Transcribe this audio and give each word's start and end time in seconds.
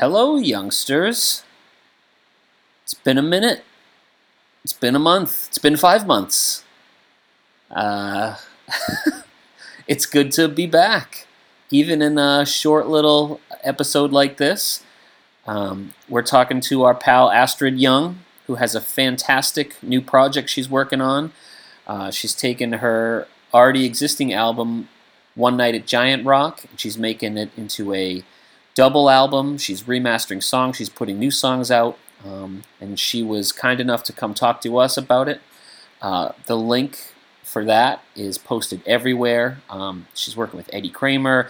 Hello, 0.00 0.36
youngsters. 0.38 1.42
It's 2.84 2.94
been 2.94 3.18
a 3.18 3.22
minute. 3.22 3.62
It's 4.64 4.72
been 4.72 4.96
a 4.96 4.98
month. 4.98 5.48
It's 5.48 5.58
been 5.58 5.76
five 5.76 6.06
months. 6.06 6.64
Uh, 7.70 8.36
it's 9.86 10.06
good 10.06 10.32
to 10.32 10.48
be 10.48 10.64
back, 10.64 11.26
even 11.70 12.00
in 12.00 12.16
a 12.16 12.46
short 12.46 12.88
little 12.88 13.42
episode 13.62 14.10
like 14.10 14.38
this. 14.38 14.82
Um, 15.46 15.92
we're 16.08 16.22
talking 16.22 16.62
to 16.62 16.82
our 16.84 16.94
pal 16.94 17.30
Astrid 17.30 17.78
Young, 17.78 18.20
who 18.46 18.54
has 18.54 18.74
a 18.74 18.80
fantastic 18.80 19.82
new 19.82 20.00
project 20.00 20.48
she's 20.48 20.70
working 20.70 21.02
on. 21.02 21.32
Uh, 21.86 22.10
she's 22.10 22.34
taken 22.34 22.72
her 22.72 23.28
already 23.52 23.84
existing 23.84 24.32
album, 24.32 24.88
One 25.34 25.58
Night 25.58 25.74
at 25.74 25.86
Giant 25.86 26.24
Rock, 26.24 26.64
and 26.70 26.80
she's 26.80 26.96
making 26.96 27.36
it 27.36 27.50
into 27.54 27.92
a 27.92 28.24
double 28.74 29.10
album. 29.10 29.58
She's 29.58 29.84
remastering 29.84 30.42
songs. 30.42 30.76
She's 30.76 30.88
putting 30.88 31.18
new 31.18 31.30
songs 31.30 31.70
out, 31.70 31.98
um, 32.24 32.62
and 32.80 32.98
she 32.98 33.22
was 33.22 33.52
kind 33.52 33.80
enough 33.80 34.02
to 34.04 34.12
come 34.12 34.34
talk 34.34 34.60
to 34.62 34.78
us 34.78 34.96
about 34.96 35.28
it. 35.28 35.40
Uh, 36.00 36.32
the 36.46 36.56
link 36.56 37.12
for 37.42 37.64
that 37.64 38.02
is 38.14 38.38
posted 38.38 38.80
everywhere. 38.86 39.60
Um, 39.68 40.06
she's 40.14 40.36
working 40.36 40.56
with 40.56 40.70
Eddie 40.72 40.90
Kramer, 40.90 41.48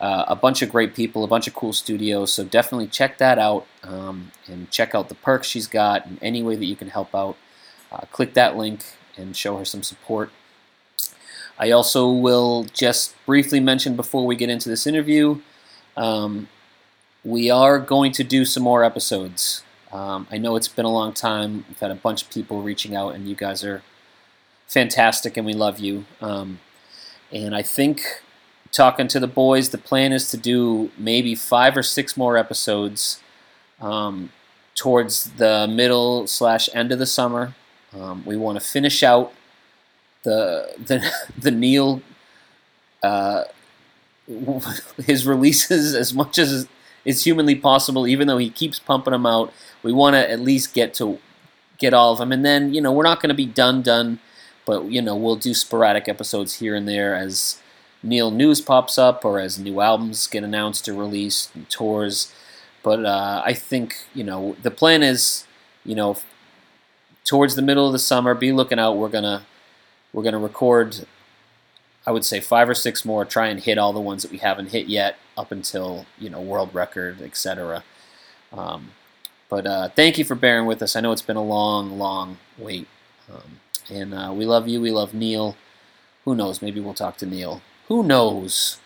uh, 0.00 0.24
a 0.26 0.34
bunch 0.34 0.62
of 0.62 0.70
great 0.70 0.94
people, 0.94 1.24
a 1.24 1.28
bunch 1.28 1.46
of 1.46 1.54
cool 1.54 1.72
studios. 1.72 2.32
So 2.32 2.44
definitely 2.44 2.88
check 2.88 3.18
that 3.18 3.38
out 3.38 3.66
um, 3.84 4.32
and 4.46 4.70
check 4.70 4.94
out 4.94 5.08
the 5.08 5.14
perks 5.14 5.46
she's 5.46 5.66
got 5.66 6.06
in 6.06 6.18
any 6.22 6.42
way 6.42 6.56
that 6.56 6.64
you 6.64 6.74
can 6.74 6.88
help 6.88 7.14
out. 7.14 7.36
Uh, 7.92 8.00
click 8.10 8.32
that 8.32 8.56
link 8.56 8.84
and 9.16 9.36
show 9.36 9.58
her 9.58 9.64
some 9.64 9.82
support. 9.82 10.30
I 11.58 11.70
also 11.70 12.10
will 12.10 12.64
just 12.72 13.14
briefly 13.26 13.60
mention 13.60 13.94
before 13.94 14.26
we 14.26 14.34
get 14.34 14.48
into 14.48 14.68
this 14.70 14.86
interview. 14.86 15.40
Um, 15.96 16.48
we 17.24 17.50
are 17.50 17.78
going 17.78 18.12
to 18.12 18.24
do 18.24 18.44
some 18.44 18.62
more 18.62 18.84
episodes. 18.84 19.62
Um, 19.92 20.26
I 20.30 20.38
know 20.38 20.56
it's 20.56 20.68
been 20.68 20.84
a 20.84 20.92
long 20.92 21.12
time. 21.12 21.64
We've 21.68 21.78
had 21.78 21.90
a 21.90 21.96
bunch 21.96 22.22
of 22.22 22.30
people 22.30 22.62
reaching 22.62 22.96
out, 22.96 23.14
and 23.14 23.28
you 23.28 23.34
guys 23.34 23.62
are 23.62 23.82
fantastic, 24.66 25.36
and 25.36 25.46
we 25.46 25.52
love 25.52 25.78
you. 25.78 26.06
Um, 26.20 26.60
and 27.30 27.54
I 27.54 27.62
think 27.62 28.02
talking 28.72 29.06
to 29.08 29.20
the 29.20 29.26
boys, 29.26 29.68
the 29.68 29.78
plan 29.78 30.12
is 30.12 30.30
to 30.30 30.36
do 30.36 30.90
maybe 30.98 31.34
five 31.34 31.76
or 31.76 31.82
six 31.82 32.16
more 32.16 32.36
episodes 32.36 33.20
um, 33.80 34.32
towards 34.74 35.32
the 35.32 35.66
middle 35.68 36.26
slash 36.26 36.68
end 36.74 36.90
of 36.90 36.98
the 36.98 37.06
summer. 37.06 37.54
Um, 37.94 38.24
we 38.24 38.36
want 38.36 38.58
to 38.58 38.64
finish 38.64 39.02
out 39.02 39.32
the 40.22 40.74
the 40.78 41.10
the 41.38 41.50
Neil 41.50 42.02
uh, 43.02 43.44
his 45.04 45.26
releases 45.26 45.94
as 45.94 46.14
much 46.14 46.38
as 46.38 46.66
is 47.04 47.24
humanly 47.24 47.54
possible. 47.54 48.06
Even 48.06 48.28
though 48.28 48.38
he 48.38 48.50
keeps 48.50 48.78
pumping 48.78 49.12
them 49.12 49.26
out, 49.26 49.52
we 49.82 49.92
want 49.92 50.14
to 50.14 50.30
at 50.30 50.40
least 50.40 50.74
get 50.74 50.94
to 50.94 51.18
get 51.78 51.94
all 51.94 52.12
of 52.12 52.18
them. 52.18 52.32
And 52.32 52.44
then 52.44 52.72
you 52.74 52.80
know 52.80 52.92
we're 52.92 53.02
not 53.02 53.20
going 53.20 53.28
to 53.28 53.34
be 53.34 53.46
done 53.46 53.82
done, 53.82 54.20
but 54.64 54.84
you 54.84 55.02
know 55.02 55.16
we'll 55.16 55.36
do 55.36 55.54
sporadic 55.54 56.08
episodes 56.08 56.54
here 56.54 56.74
and 56.74 56.88
there 56.88 57.14
as 57.14 57.60
Neil 58.02 58.30
news 58.30 58.60
pops 58.60 58.98
up 58.98 59.24
or 59.24 59.38
as 59.38 59.58
new 59.58 59.80
albums 59.80 60.26
get 60.26 60.42
announced 60.42 60.88
or 60.88 60.94
released, 60.94 61.54
and 61.54 61.68
tours. 61.70 62.32
But 62.82 63.04
uh, 63.04 63.42
I 63.44 63.52
think 63.52 63.96
you 64.14 64.24
know 64.24 64.56
the 64.62 64.70
plan 64.70 65.02
is 65.02 65.46
you 65.84 65.94
know 65.94 66.16
towards 67.24 67.54
the 67.54 67.62
middle 67.62 67.86
of 67.86 67.92
the 67.92 67.98
summer. 67.98 68.34
Be 68.34 68.52
looking 68.52 68.78
out. 68.78 68.96
We're 68.96 69.08
gonna 69.08 69.44
we're 70.12 70.24
gonna 70.24 70.38
record 70.38 71.06
I 72.06 72.10
would 72.10 72.24
say 72.24 72.40
five 72.40 72.68
or 72.68 72.74
six 72.74 73.04
more. 73.04 73.24
Try 73.24 73.48
and 73.48 73.60
hit 73.60 73.78
all 73.78 73.92
the 73.92 74.00
ones 74.00 74.22
that 74.22 74.32
we 74.32 74.38
haven't 74.38 74.70
hit 74.70 74.86
yet, 74.86 75.16
up 75.36 75.52
until 75.52 76.06
you 76.18 76.30
know 76.30 76.40
world 76.40 76.74
record, 76.74 77.20
etc. 77.22 77.84
Um, 78.52 78.92
but 79.48 79.66
uh, 79.66 79.88
thank 79.90 80.18
you 80.18 80.24
for 80.24 80.34
bearing 80.34 80.66
with 80.66 80.82
us. 80.82 80.96
I 80.96 81.00
know 81.00 81.12
it's 81.12 81.22
been 81.22 81.36
a 81.36 81.42
long, 81.42 81.98
long 81.98 82.38
wait, 82.58 82.88
um, 83.32 83.60
and 83.90 84.14
uh, 84.14 84.32
we 84.34 84.44
love 84.44 84.66
you. 84.68 84.80
We 84.80 84.90
love 84.90 85.14
Neil. 85.14 85.56
Who 86.24 86.34
knows? 86.34 86.62
Maybe 86.62 86.80
we'll 86.80 86.94
talk 86.94 87.16
to 87.18 87.26
Neil. 87.26 87.62
Who 87.88 88.02
knows? 88.02 88.78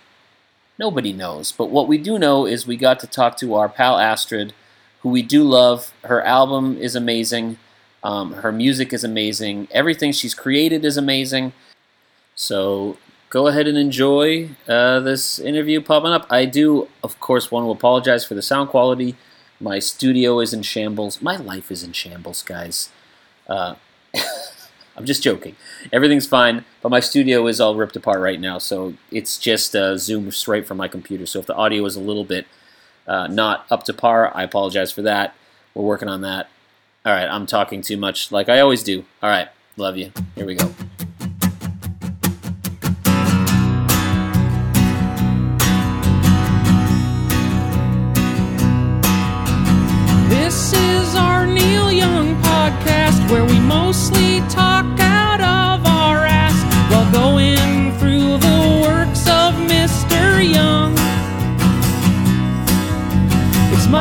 Nobody 0.78 1.12
knows. 1.12 1.52
But 1.52 1.70
what 1.70 1.88
we 1.88 1.98
do 1.98 2.18
know 2.18 2.46
is 2.46 2.66
we 2.66 2.76
got 2.76 3.00
to 3.00 3.06
talk 3.06 3.36
to 3.38 3.54
our 3.54 3.68
pal 3.68 3.98
Astrid, 3.98 4.52
who 5.00 5.08
we 5.08 5.22
do 5.22 5.42
love. 5.42 5.92
Her 6.04 6.22
album 6.22 6.76
is 6.76 6.94
amazing. 6.94 7.58
Um, 8.02 8.34
her 8.34 8.52
music 8.52 8.92
is 8.92 9.04
amazing. 9.04 9.68
Everything 9.70 10.12
she's 10.12 10.34
created 10.34 10.84
is 10.84 10.96
amazing. 10.96 11.52
So 12.36 12.98
go 13.30 13.48
ahead 13.48 13.66
and 13.66 13.76
enjoy 13.76 14.50
uh, 14.68 15.00
this 15.00 15.38
interview 15.38 15.80
popping 15.80 16.12
up. 16.12 16.26
I 16.30 16.44
do, 16.44 16.88
of 17.02 17.18
course, 17.18 17.50
want 17.50 17.66
to 17.66 17.70
apologize 17.70 18.24
for 18.24 18.34
the 18.34 18.42
sound 18.42 18.68
quality. 18.68 19.16
My 19.58 19.78
studio 19.78 20.38
is 20.40 20.52
in 20.52 20.62
shambles. 20.62 21.22
My 21.22 21.36
life 21.36 21.70
is 21.70 21.82
in 21.82 21.92
shambles, 21.92 22.42
guys. 22.42 22.90
Uh, 23.48 23.74
I'm 24.96 25.06
just 25.06 25.22
joking. 25.22 25.56
Everything's 25.92 26.26
fine, 26.26 26.64
but 26.82 26.90
my 26.90 27.00
studio 27.00 27.46
is 27.46 27.60
all 27.60 27.74
ripped 27.74 27.96
apart 27.96 28.20
right 28.20 28.40
now, 28.40 28.58
so 28.58 28.94
it's 29.10 29.38
just 29.38 29.74
uh, 29.74 29.96
zoomed 29.96 30.32
straight 30.34 30.66
from 30.66 30.78
my 30.78 30.88
computer. 30.88 31.26
So 31.26 31.38
if 31.38 31.46
the 31.46 31.54
audio 31.54 31.84
is 31.84 31.96
a 31.96 32.00
little 32.00 32.24
bit 32.24 32.46
uh, 33.06 33.26
not 33.26 33.66
up 33.70 33.84
to 33.84 33.92
par, 33.92 34.34
I 34.34 34.42
apologize 34.42 34.92
for 34.92 35.02
that. 35.02 35.34
We're 35.74 35.84
working 35.84 36.08
on 36.08 36.22
that. 36.22 36.48
All 37.04 37.12
right, 37.12 37.28
I'm 37.28 37.46
talking 37.46 37.82
too 37.82 37.96
much, 37.96 38.32
like 38.32 38.48
I 38.48 38.60
always 38.60 38.82
do. 38.82 39.04
All 39.22 39.30
right, 39.30 39.48
love 39.76 39.96
you. 39.96 40.12
Here 40.34 40.46
we 40.46 40.54
go. 40.54 40.74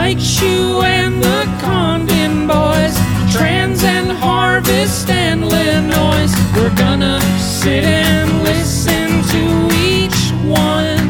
Mike 0.05 0.19
Shue 0.19 0.83
and 0.83 1.19
the 1.19 1.57
Condon 1.59 2.45
Boys, 2.45 2.95
Trans 3.33 3.83
and 3.83 4.11
Harvest 4.11 5.09
and 5.09 5.41
Illinois. 5.41 6.31
We're 6.55 6.75
gonna 6.75 7.19
sit 7.39 7.83
and 7.83 8.43
listen 8.43 9.23
to 9.33 9.43
each 9.73 10.29
one. 10.45 11.09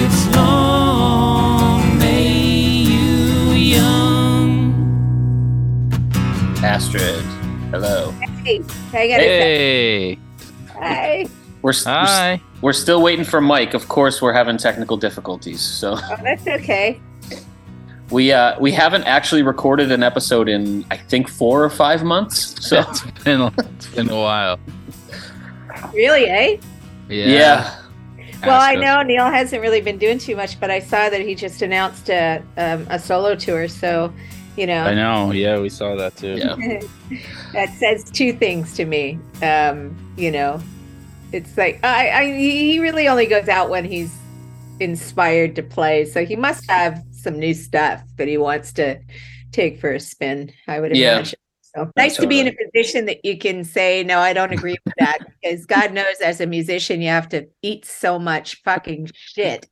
It's 0.00 0.34
long 0.34 1.98
may 1.98 2.32
you 2.94 3.52
young. 3.52 4.72
Astrid, 6.64 7.22
hello. 7.70 8.12
Hey, 8.46 8.62
I 8.94 9.08
gotta 9.08 9.22
say, 9.24 10.14
Hey. 10.14 10.17
Hi. 11.72 11.92
We're, 11.92 12.38
s- 12.38 12.40
we're, 12.60 12.68
we're 12.68 12.72
still 12.72 13.02
waiting 13.02 13.24
for 13.24 13.40
Mike. 13.40 13.74
Of 13.74 13.88
course, 13.88 14.20
we're 14.22 14.32
having 14.32 14.56
technical 14.56 14.96
difficulties. 14.96 15.60
So 15.60 15.94
Oh, 15.96 16.16
that's 16.22 16.46
okay. 16.46 17.00
we 18.10 18.32
uh, 18.32 18.58
we 18.60 18.72
haven't 18.72 19.04
actually 19.04 19.42
recorded 19.42 19.92
an 19.92 20.02
episode 20.02 20.48
in 20.48 20.84
I 20.90 20.96
think 20.96 21.28
four 21.28 21.62
or 21.64 21.70
five 21.70 22.02
months. 22.04 22.66
So 22.66 22.80
it's 22.88 23.02
been 23.24 23.40
it's 23.58 23.86
been 23.88 24.10
a 24.10 24.16
while. 24.16 24.58
Really, 25.94 26.26
eh? 26.26 26.56
Yeah. 27.08 27.26
yeah, 27.26 27.82
Well, 28.44 28.60
ask 28.60 28.68
I 28.70 28.76
us. 28.76 28.82
know 28.82 29.02
Neil 29.02 29.26
hasn't 29.26 29.62
really 29.62 29.80
been 29.80 29.96
doing 29.98 30.18
too 30.18 30.36
much, 30.36 30.58
but 30.60 30.70
I 30.70 30.80
saw 30.80 31.08
that 31.08 31.20
he 31.20 31.34
just 31.34 31.62
announced 31.62 32.10
a 32.10 32.42
um, 32.56 32.86
a 32.90 32.98
solo 32.98 33.34
tour. 33.34 33.68
So, 33.68 34.12
you 34.56 34.66
know, 34.66 34.84
I 34.84 34.94
know. 34.94 35.30
Yeah, 35.32 35.58
we 35.60 35.68
saw 35.68 35.94
that 35.96 36.16
too. 36.16 36.36
Yeah. 36.36 36.56
that 37.52 37.72
says 37.78 38.04
two 38.10 38.32
things 38.32 38.74
to 38.74 38.84
me. 38.84 39.18
Um, 39.42 39.96
you 40.16 40.30
know, 40.30 40.60
it's 41.32 41.56
like 41.56 41.84
I, 41.84 42.10
I 42.10 42.36
he 42.36 42.78
really 42.80 43.08
only 43.08 43.26
goes 43.26 43.48
out 43.48 43.70
when 43.70 43.84
he's 43.84 44.16
inspired 44.80 45.56
to 45.56 45.62
play. 45.62 46.04
So 46.04 46.24
he 46.24 46.36
must 46.36 46.68
have 46.70 47.02
some 47.10 47.38
new 47.38 47.54
stuff 47.54 48.02
that 48.16 48.28
he 48.28 48.38
wants 48.38 48.72
to 48.74 48.98
take 49.52 49.80
for 49.80 49.92
a 49.92 50.00
spin. 50.00 50.52
I 50.66 50.80
would 50.80 50.92
imagine. 50.92 51.02
Yeah. 51.02 51.14
imagine. 51.16 51.38
So 51.74 51.90
nice 51.96 52.16
to 52.16 52.26
be 52.26 52.40
in 52.40 52.48
a 52.48 52.52
position 52.52 53.04
that 53.06 53.24
you 53.24 53.36
can 53.36 53.62
say, 53.62 54.02
no, 54.02 54.20
I 54.20 54.32
don't 54.32 54.52
agree 54.52 54.76
with 54.84 54.94
that. 54.98 55.18
because 55.42 55.66
God 55.66 55.92
knows 55.92 56.16
as 56.24 56.40
a 56.40 56.46
musician, 56.46 57.02
you 57.02 57.08
have 57.08 57.28
to 57.30 57.46
eat 57.62 57.84
so 57.84 58.18
much 58.18 58.62
fucking 58.62 59.10
shit. 59.14 59.68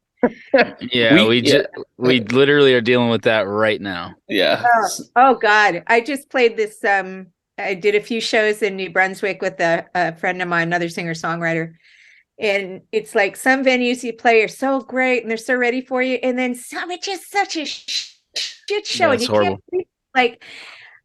Yeah, 0.81 1.14
We- 1.14 1.26
we 1.29 1.37
yeah. 1.41 1.53
just 1.53 1.69
we 1.97 2.20
literally 2.20 2.75
are 2.75 2.81
dealing 2.81 3.08
with 3.08 3.23
that 3.23 3.43
right 3.43 3.81
now. 3.81 4.14
Yeah. 4.29 4.62
Oh 5.14 5.37
God. 5.37 5.85
I 5.87 6.00
just 6.00 6.29
played 6.29 6.56
this 6.56 6.85
um 6.85 7.29
I 7.58 7.75
did 7.75 7.94
a 7.94 8.00
few 8.00 8.20
shows 8.20 8.62
in 8.62 8.76
New 8.76 8.91
Brunswick 8.91 9.41
with 9.41 9.58
a, 9.61 9.87
a 9.94 10.14
friend 10.17 10.41
of 10.43 10.49
mine, 10.49 10.69
another 10.69 10.88
singer 10.88 11.14
songwriter. 11.14 11.75
And 12.38 12.82
it's 12.93 13.14
like 13.14 13.37
some 13.37 13.64
venues 13.64 14.03
you 14.03 14.12
play 14.12 14.43
are 14.43 14.49
so 14.49 14.81
great 14.81 15.23
and 15.23 15.31
they're 15.31 15.38
so 15.38 15.55
ready 15.55 15.81
for 15.81 16.03
you. 16.03 16.19
And 16.23 16.38
then 16.38 16.55
some 16.55 16.91
it's 16.91 17.06
just 17.06 17.31
such 17.31 17.56
a 17.56 17.64
shit 17.64 18.87
show. 18.87 19.06
Yeah, 19.06 19.12
and 19.12 19.23
you 19.23 19.29
horrible. 19.29 19.62
can't 19.73 19.87
like 20.14 20.44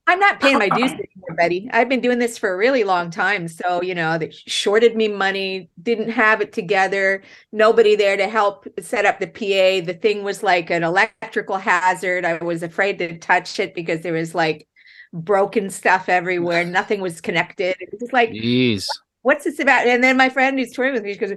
I'm 0.08 0.20
not 0.20 0.42
paying 0.42 0.58
my 0.58 0.68
dues 0.68 0.92
anymore, 0.92 1.36
Betty. 1.38 1.70
I've 1.72 1.88
been 1.88 2.02
doing 2.02 2.20
this 2.20 2.38
for 2.38 2.52
a 2.52 2.58
really 2.58 2.84
long 2.84 3.12
time. 3.12 3.48
So, 3.48 3.82
you 3.82 3.94
know, 3.94 4.18
they 4.18 4.32
shorted 4.32 4.96
me 4.96 5.08
money, 5.08 5.70
didn't 5.82 6.10
have 6.10 6.42
it 6.42 6.52
together, 6.52 7.22
nobody 7.52 7.96
there 7.96 8.18
to 8.18 8.28
help 8.28 8.68
set 8.80 9.06
up 9.06 9.20
the 9.20 9.28
PA. 9.28 9.86
The 9.86 9.98
thing 10.02 10.24
was 10.24 10.42
like 10.42 10.70
an 10.72 10.84
electrical 10.84 11.58
hazard. 11.58 12.26
I 12.26 12.44
was 12.44 12.64
afraid 12.64 12.98
to 12.98 13.18
touch 13.20 13.60
it 13.60 13.76
because 13.76 14.02
there 14.02 14.14
was 14.14 14.34
like 14.34 14.68
broken 15.14 15.70
stuff 15.70 16.10
everywhere. 16.10 16.64
Nothing 16.80 17.02
was 17.02 17.22
connected. 17.22 17.76
It 17.80 17.90
was 17.92 18.00
just 18.00 18.14
like, 18.14 18.30
Jeez. 18.32 18.86
what's 19.22 19.44
this 19.46 19.60
about? 19.60 19.88
And 19.88 20.04
then 20.04 20.18
my 20.18 20.30
friend 20.30 20.58
who's 20.58 20.72
touring 20.72 20.94
with 20.94 21.04
me, 21.04 21.14
she 21.14 21.20
goes, 21.20 21.34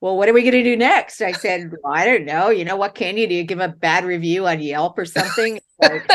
Well, 0.00 0.16
what 0.16 0.28
are 0.28 0.32
we 0.32 0.42
going 0.42 0.52
to 0.52 0.62
do 0.62 0.76
next? 0.76 1.20
I 1.20 1.32
said, 1.32 1.72
well, 1.82 1.92
I 1.94 2.04
don't 2.04 2.24
know. 2.24 2.50
You 2.50 2.64
know, 2.64 2.76
what 2.76 2.94
can 2.94 3.16
you 3.16 3.26
do? 3.26 3.34
You 3.34 3.44
give 3.44 3.60
a 3.60 3.68
bad 3.68 4.04
review 4.04 4.46
on 4.46 4.60
Yelp 4.60 4.98
or 4.98 5.04
something? 5.04 5.60
Like, 5.78 6.06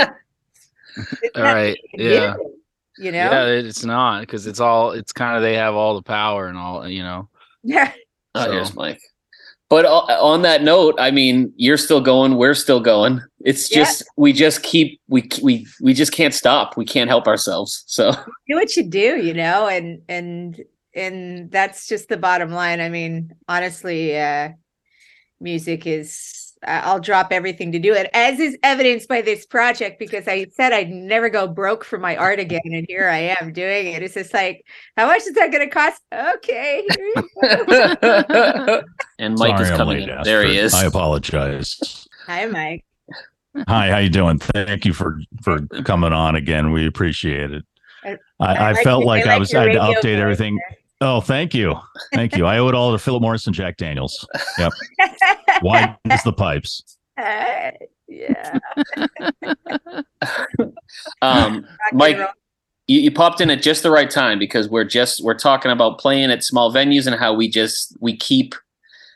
it's 1.24 1.38
All 1.38 1.44
not 1.44 1.54
right. 1.54 1.78
you 1.94 1.98
can 2.00 2.06
Yeah. 2.12 2.34
do, 2.34 2.54
You 2.98 3.12
know? 3.12 3.18
Yeah, 3.31 3.46
it's 3.46 3.86
not 3.86 4.22
because 4.22 4.46
it's 4.48 4.60
all 4.60 4.92
it's 4.92 5.13
kind 5.13 5.38
of 5.38 5.42
they 5.44 5.54
have 5.56 5.74
all 5.75 5.96
the 5.96 6.02
power 6.02 6.48
and 6.48 6.58
all 6.58 6.88
you 6.88 7.04
know. 7.04 7.30
Yeah. 7.63 7.94
Oh, 8.36 8.44
So- 8.46 8.52
here's 8.52 8.74
Mike. 8.74 9.00
But 9.69 9.86
on 9.86 10.42
that 10.42 10.63
note, 10.63 10.96
I 11.00 11.12
mean, 11.12 11.54
you're 11.56 11.78
still 11.78 12.02
going, 12.02 12.36
we're 12.36 12.54
still 12.56 12.81
going. 12.81 13.22
It's 13.45 13.71
Yeah. 13.71 13.77
just 13.83 14.03
we 14.17 14.33
just 14.33 14.63
keep 14.63 14.99
we 15.07 15.27
we 15.41 15.65
we 15.81 15.93
just 15.93 16.11
can't 16.11 16.33
stop. 16.33 16.77
We 16.77 16.85
can't 16.85 17.09
help 17.09 17.27
ourselves. 17.27 17.83
So 17.88 18.11
do 18.47 18.55
what 18.55 18.75
you 18.75 18.83
do, 18.83 19.21
you 19.21 19.33
know, 19.33 19.67
and 19.67 20.01
and 20.09 20.61
and 20.93 21.49
that's 21.51 21.88
just 21.88 22.09
the 22.09 22.17
bottom 22.17 22.51
line. 22.51 22.79
I 22.81 22.89
mean, 22.89 23.31
honestly, 23.47 24.17
uh 24.19 24.49
music 25.39 25.88
is 25.88 26.38
I- 26.63 26.81
I'll 26.81 26.99
drop 26.99 27.31
everything 27.31 27.71
to 27.71 27.79
do 27.79 27.91
it, 27.93 28.07
as 28.13 28.39
is 28.39 28.55
evidenced 28.61 29.07
by 29.09 29.23
this 29.23 29.47
project, 29.47 29.97
because 29.97 30.27
I 30.27 30.45
said 30.55 30.73
I'd 30.73 30.91
never 30.91 31.27
go 31.27 31.47
broke 31.47 31.83
for 31.83 31.97
my 31.97 32.15
art 32.15 32.39
again, 32.39 32.61
and 32.65 32.85
here 32.88 33.09
I 33.09 33.35
am 33.41 33.51
doing 33.51 33.88
it. 33.88 34.03
It's 34.03 34.13
just 34.13 34.31
like, 34.31 34.63
how 34.95 35.07
much 35.07 35.21
is 35.23 35.33
that 35.33 35.51
going 35.51 35.67
to 35.67 35.73
cost? 35.73 35.99
Okay, 36.13 36.85
here 36.95 37.13
you 37.15 37.95
go. 37.99 38.83
and 39.17 39.39
Mike 39.39 39.57
Sorry 39.57 39.63
is 39.63 39.71
I'm 39.71 39.77
coming 39.77 40.07
in. 40.07 40.21
There 40.23 40.45
he 40.45 40.55
is. 40.59 40.75
I 40.75 40.85
apologize. 40.85 42.07
Hi, 42.27 42.45
Mike. 42.45 42.85
Hi, 43.68 43.89
how 43.89 43.98
you 43.98 44.09
doing? 44.09 44.39
Thank 44.39 44.86
you 44.86 44.94
for 44.94 45.19
for 45.44 45.59
coming 45.83 46.13
on 46.13 46.36
again. 46.36 46.71
We 46.71 46.88
appreciate 46.88 47.51
it. 47.51 47.65
I- 48.03 48.18
I, 48.39 48.56
I, 48.56 48.71
like 48.71 48.83
felt 48.83 49.01
your- 49.01 49.07
like 49.07 49.25
I 49.27 49.31
like 49.33 49.39
was 49.39 49.53
I 49.53 49.63
had 49.63 49.74
to 49.74 49.80
update 49.80 50.01
voice 50.01 50.19
everything. 50.21 50.59
Oh, 51.01 51.19
thank 51.21 51.53
you, 51.53 51.75
thank 52.13 52.36
you. 52.36 52.45
I 52.45 52.57
owe 52.59 52.68
it 52.68 52.75
all 52.75 52.92
to 52.92 52.98
Philip 53.00 53.21
Morris 53.21 53.45
and 53.48 53.56
Jack 53.56 53.77
Daniels. 53.77 54.27
Yep. 54.57 54.71
Why 55.62 55.95
is 56.06 56.24
the 56.24 56.33
pipes? 56.33 56.98
Uh, 57.18 57.71
yeah. 58.07 58.59
Um, 61.21 61.65
Mike, 61.94 62.18
you, 62.88 63.00
you 63.01 63.12
popped 63.12 63.42
in 63.42 63.50
at 63.50 63.62
just 63.62 63.83
the 63.83 63.92
right 63.92 64.09
time 64.09 64.39
because 64.39 64.69
we're 64.69 64.83
just 64.83 65.24
we're 65.24 65.38
talking 65.38 65.71
about 65.71 66.00
playing 66.00 66.31
at 66.31 66.44
small 66.44 66.74
venues 66.74 67.07
and 67.07 67.15
how 67.15 67.33
we 67.33 67.50
just 67.50 67.95
we 68.00 68.15
keep 68.15 68.56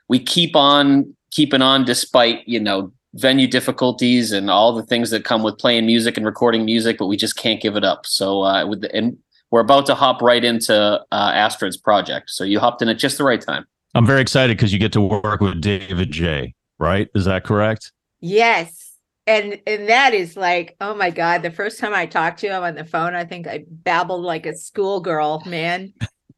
we 0.07 0.19
keep 0.19 0.55
on 0.55 1.15
keeping 1.31 1.61
on 1.61 1.83
despite 1.85 2.47
you 2.47 2.59
know 2.59 2.91
venue 3.15 3.47
difficulties 3.47 4.31
and 4.31 4.49
all 4.49 4.73
the 4.73 4.83
things 4.83 5.09
that 5.09 5.25
come 5.25 5.43
with 5.43 5.57
playing 5.57 5.85
music 5.85 6.17
and 6.17 6.25
recording 6.25 6.65
music 6.65 6.97
but 6.97 7.07
we 7.07 7.17
just 7.17 7.37
can't 7.37 7.61
give 7.61 7.75
it 7.75 7.83
up 7.83 8.05
so 8.05 8.43
uh 8.43 8.65
with 8.65 8.81
the, 8.81 8.95
and 8.95 9.17
we're 9.51 9.61
about 9.61 9.85
to 9.85 9.95
hop 9.95 10.21
right 10.21 10.43
into 10.43 10.75
uh 11.11 11.31
astrid's 11.33 11.77
project 11.77 12.29
so 12.29 12.43
you 12.43 12.59
hopped 12.59 12.81
in 12.81 12.89
at 12.89 12.97
just 12.97 13.17
the 13.17 13.23
right 13.23 13.41
time 13.41 13.65
I'm 13.95 14.05
very 14.05 14.19
excited 14.19 14.57
because 14.57 14.73
you 14.73 14.79
get 14.79 14.91
to 14.91 15.01
work 15.01 15.39
with 15.39 15.61
David 15.61 16.11
J. 16.11 16.53
Right? 16.77 17.07
Is 17.15 17.23
that 17.25 17.45
correct? 17.45 17.93
Yes. 18.19 18.97
And 19.25 19.59
and 19.65 19.87
that 19.87 20.13
is 20.13 20.35
like, 20.35 20.75
oh 20.81 20.93
my 20.93 21.09
God. 21.09 21.41
The 21.41 21.49
first 21.49 21.79
time 21.79 21.93
I 21.93 22.05
talked 22.05 22.39
to 22.39 22.47
him 22.47 22.61
on 22.61 22.75
the 22.75 22.83
phone, 22.83 23.15
I 23.15 23.23
think 23.23 23.47
I 23.47 23.63
babbled 23.67 24.21
like 24.21 24.45
a 24.45 24.55
schoolgirl, 24.55 25.43
man. 25.45 25.93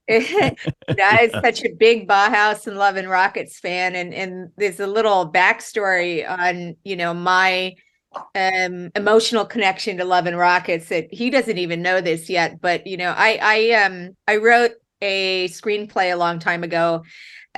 I 0.09 0.56
was 0.89 1.31
such 1.44 1.63
a 1.65 1.74
big 1.74 2.07
Bauhaus 2.07 2.65
and 2.68 2.77
Love 2.77 2.95
and 2.95 3.09
Rockets 3.09 3.59
fan. 3.59 3.95
And 3.95 4.13
and 4.13 4.51
there's 4.57 4.80
a 4.80 4.88
little 4.88 5.31
backstory 5.31 6.27
on, 6.27 6.75
you 6.83 6.95
know, 6.95 7.13
my 7.13 7.75
um 8.36 8.89
emotional 8.95 9.45
connection 9.45 9.98
to 9.98 10.06
Love 10.06 10.25
and 10.25 10.38
Rockets 10.38 10.89
that 10.89 11.07
he 11.12 11.30
doesn't 11.30 11.57
even 11.57 11.81
know 11.81 12.01
this 12.01 12.30
yet. 12.30 12.62
But 12.62 12.88
you 12.88 12.98
know, 12.98 13.13
I 13.15 13.39
I 13.42 13.83
um 13.83 14.15
I 14.27 14.38
wrote 14.38 14.71
a 15.01 15.48
screenplay 15.50 16.12
a 16.12 16.18
long 16.18 16.39
time 16.39 16.63
ago 16.63 17.04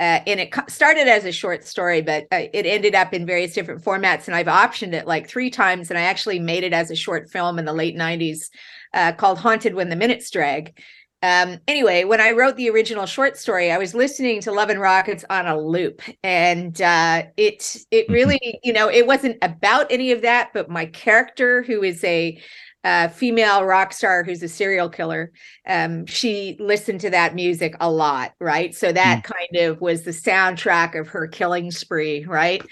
uh, 0.00 0.18
and 0.26 0.40
it 0.40 0.54
started 0.68 1.06
as 1.08 1.26
a 1.26 1.32
short 1.32 1.62
story, 1.62 2.00
but 2.00 2.24
uh, 2.32 2.44
it 2.54 2.64
ended 2.64 2.94
up 2.94 3.12
in 3.12 3.26
various 3.26 3.52
different 3.52 3.84
formats. 3.84 4.26
And 4.26 4.34
I've 4.34 4.46
optioned 4.46 4.94
it 4.94 5.06
like 5.06 5.28
three 5.28 5.50
times, 5.50 5.90
and 5.90 5.98
I 5.98 6.02
actually 6.02 6.38
made 6.38 6.64
it 6.64 6.72
as 6.72 6.90
a 6.90 6.96
short 6.96 7.28
film 7.30 7.58
in 7.58 7.66
the 7.66 7.74
late 7.74 7.94
'90s 7.94 8.48
uh, 8.94 9.12
called 9.12 9.38
"Haunted 9.38 9.74
When 9.74 9.90
the 9.90 9.96
Minutes 9.96 10.30
Drag." 10.30 10.80
Um, 11.22 11.58
anyway, 11.68 12.04
when 12.04 12.20
I 12.20 12.30
wrote 12.30 12.56
the 12.56 12.70
original 12.70 13.04
short 13.04 13.36
story, 13.36 13.70
I 13.70 13.76
was 13.76 13.94
listening 13.94 14.40
to 14.42 14.52
Love 14.52 14.70
and 14.70 14.80
Rockets 14.80 15.24
on 15.28 15.46
a 15.46 15.60
loop, 15.60 16.00
and 16.22 16.80
uh, 16.80 17.24
it 17.36 17.76
it 17.90 18.08
really, 18.08 18.58
you 18.62 18.72
know, 18.72 18.88
it 18.88 19.06
wasn't 19.06 19.36
about 19.42 19.90
any 19.90 20.12
of 20.12 20.22
that, 20.22 20.50
but 20.54 20.70
my 20.70 20.86
character, 20.86 21.62
who 21.62 21.82
is 21.82 22.02
a 22.04 22.40
uh, 22.84 23.08
female 23.08 23.64
rock 23.64 23.92
star 23.92 24.24
who's 24.24 24.42
a 24.42 24.48
serial 24.48 24.88
killer, 24.88 25.30
um, 25.68 26.06
she 26.06 26.56
listened 26.58 27.00
to 27.00 27.10
that 27.10 27.34
music 27.34 27.76
a 27.80 27.90
lot, 27.90 28.32
right? 28.40 28.74
So 28.74 28.90
that 28.90 29.22
kind 29.24 29.56
of 29.66 29.80
was 29.82 30.02
the 30.02 30.12
soundtrack 30.12 30.98
of 30.98 31.08
her 31.08 31.26
killing 31.28 31.70
spree, 31.70 32.24
right? 32.24 32.62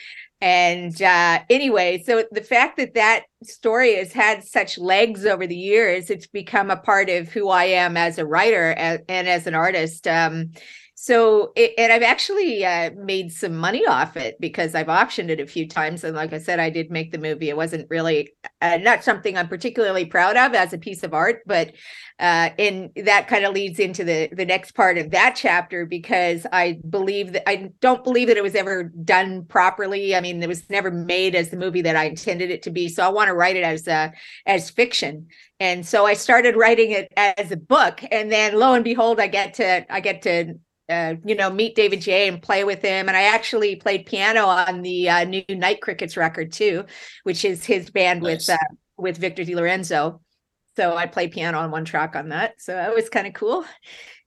And 0.41 1.01
uh, 1.03 1.41
anyway, 1.51 2.03
so 2.07 2.25
the 2.31 2.43
fact 2.43 2.77
that 2.77 2.95
that 2.95 3.25
story 3.43 3.97
has 3.97 4.13
had 4.13 4.45
such 4.45 4.79
legs 4.79 5.27
over 5.27 5.47
the 5.47 5.57
years, 5.57 6.11
it's 6.11 6.29
become 6.29 6.71
a 6.71 6.77
part 6.77 7.11
of 7.11 7.29
who 7.29 7.49
I 7.49 7.65
am 7.65 7.97
as 7.97 8.19
a 8.19 8.27
writer 8.27 8.71
and, 8.73 9.03
as 9.09 9.47
an 9.49 9.55
artist. 9.55 10.07
Um, 10.07 10.53
so, 11.01 11.53
it, 11.55 11.75
and 11.79 11.93
I've 11.93 12.03
actually 12.03 12.65
uh, 12.65 12.91
made 12.97 13.33
some 13.33 13.57
money 13.57 13.87
off 13.87 14.17
it 14.17 14.37
because 14.41 14.75
I've 14.75 14.89
optioned 14.89 15.29
it 15.29 15.39
a 15.39 15.47
few 15.47 15.69
times. 15.69 16.03
And 16.03 16.17
like 16.17 16.33
I 16.33 16.39
said, 16.39 16.59
I 16.59 16.71
did 16.71 16.91
make 16.91 17.13
the 17.13 17.19
movie. 17.19 17.51
It 17.51 17.57
wasn't 17.57 17.89
really 17.89 18.33
uh, 18.61 18.79
not 18.79 19.05
something 19.05 19.39
I'm 19.39 19.47
particularly 19.47 20.07
proud 20.07 20.37
of 20.37 20.55
as 20.55 20.73
a 20.73 20.79
piece 20.79 21.05
of 21.05 21.15
art, 21.15 21.43
but 21.47 21.69
uh, 22.19 22.51
and 22.59 22.91
that 22.97 23.29
kind 23.29 23.45
of 23.45 23.55
leads 23.55 23.79
into 23.79 24.03
the 24.03 24.29
the 24.33 24.45
next 24.45 24.73
part 24.73 24.99
of 24.99 25.13
that 25.13 25.37
chapter 25.37 25.87
because 25.87 26.45
I 26.53 26.81
believe 26.91 27.33
that 27.35 27.49
I 27.49 27.71
don't 27.81 28.03
believe 28.03 28.27
that 28.27 28.37
it 28.37 28.43
was 28.43 28.57
ever 28.57 28.83
done 28.83 29.45
properly. 29.45 30.17
I 30.17 30.21
mean, 30.21 30.43
it 30.43 30.49
was 30.49 30.69
never 30.69 30.91
made 30.91 31.37
as 31.37 31.51
the 31.51 31.57
movie 31.57 31.83
that 31.83 31.95
I 31.95 32.07
intended 32.07 32.51
it 32.51 32.63
to 32.63 32.71
be. 32.71 32.89
So 32.89 33.05
I 33.05 33.09
want 33.09 33.29
to 33.29 33.35
write 33.35 33.55
it 33.55 33.63
as 33.63 33.87
a 33.87 34.13
as 34.47 34.69
fiction. 34.69 35.29
And 35.61 35.87
so 35.87 36.07
I 36.07 36.15
started 36.15 36.57
writing 36.57 36.91
it 36.91 37.13
as 37.17 37.53
a 37.53 37.57
book, 37.57 38.03
and 38.11 38.33
then 38.33 38.59
lo 38.59 38.75
and 38.75 38.83
behold, 38.83 39.21
I 39.21 39.29
get 39.29 39.55
to 39.55 39.87
I 39.89 40.01
get 40.01 40.23
to 40.23 40.55
uh, 40.89 41.15
you 41.25 41.35
know, 41.35 41.51
meet 41.51 41.75
David 41.75 42.01
J 42.01 42.29
and 42.29 42.41
play 42.43 42.65
with 42.65 42.83
him. 42.83 43.09
And 43.09 43.17
I 43.17 43.23
actually 43.25 43.77
played 43.77 44.07
piano 44.07 44.47
on 44.47 44.83
the 44.83 45.09
uh, 45.11 45.25
new 45.25 45.45
Night 45.51 45.81
Crickets 45.81 46.17
record 46.17 46.53
too, 46.53 46.85
which 47.25 47.45
is 47.45 47.65
his 47.65 47.91
band 47.91 48.23
Nice. 48.23 48.49
with 48.49 48.57
uh, 48.57 48.75
with 48.97 49.17
Victor 49.19 49.45
DeLorenzo. 49.45 50.21
So 50.77 50.97
I 50.97 51.07
play 51.07 51.29
piano 51.29 51.59
on 51.59 51.71
one 51.71 51.85
track 51.85 52.15
on 52.17 52.29
that. 52.31 52.55
So 52.61 52.73
that 52.73 52.95
was 52.95 53.09
kind 53.09 53.27
of 53.27 53.33
cool. 53.35 53.65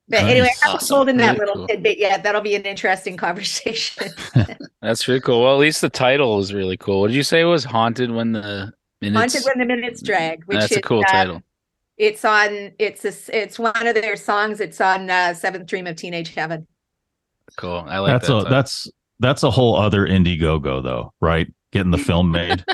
But 0.10 0.24
anyway, 0.26 0.50
I 0.62 0.66
haven't 0.66 0.76
Awesome. 0.82 0.96
told 0.96 1.10
him 1.10 1.18
that 1.18 1.38
Really 1.38 1.40
little 1.40 1.56
cool. 1.56 1.68
tidbit 1.68 1.98
yet. 1.98 2.24
That'll 2.24 2.42
be 2.42 2.56
an 2.56 2.64
interesting 2.64 3.16
conversation. 3.16 4.12
That's 4.82 5.08
really 5.08 5.22
cool. 5.22 5.42
Well, 5.44 5.54
at 5.54 5.60
least 5.60 5.80
the 5.80 5.90
title 5.90 6.38
is 6.40 6.54
really 6.54 6.76
cool. 6.76 7.00
What 7.02 7.08
did 7.08 7.16
you 7.16 7.24
say 7.24 7.40
it 7.42 7.46
was? 7.46 7.64
Haunted 7.64 8.12
when 8.12 8.34
the 8.34 8.74
minutes. 9.02 9.34
Haunted 9.36 9.44
when 9.46 9.66
the 9.68 9.74
minutes 9.74 10.02
drag, 10.02 10.44
which 10.46 10.60
That's 10.60 10.72
is 10.74 10.78
a 10.80 10.82
cool 10.82 11.00
uh, 11.08 11.12
title. 11.12 11.42
It's 12.02 12.26
on. 12.26 12.72
It's 12.80 13.06
a, 13.06 13.10
s- 13.10 13.30
It's 13.32 13.60
one 13.60 13.86
of 13.86 13.94
their 13.94 14.16
songs. 14.16 14.60
It's 14.60 14.82
on 14.82 15.10
uh, 15.10 15.36
Seventh 15.36 15.68
Dream 15.68 15.86
of 15.86 15.96
Teenage 15.98 16.34
Heaven. 16.34 16.66
Cool. 17.58 17.86
I 17.88 18.00
like 18.00 18.12
that's 18.14 18.28
that. 18.28 18.34
a 18.34 18.38
title. 18.40 18.50
that's 18.50 18.90
that's 19.20 19.44
a 19.44 19.52
whole 19.52 19.76
other 19.76 20.08
Indiegogo 20.08 20.82
though, 20.82 21.14
right? 21.22 21.48
Getting 21.72 21.92
the 21.92 21.98
film 22.10 22.32
made. 22.32 22.66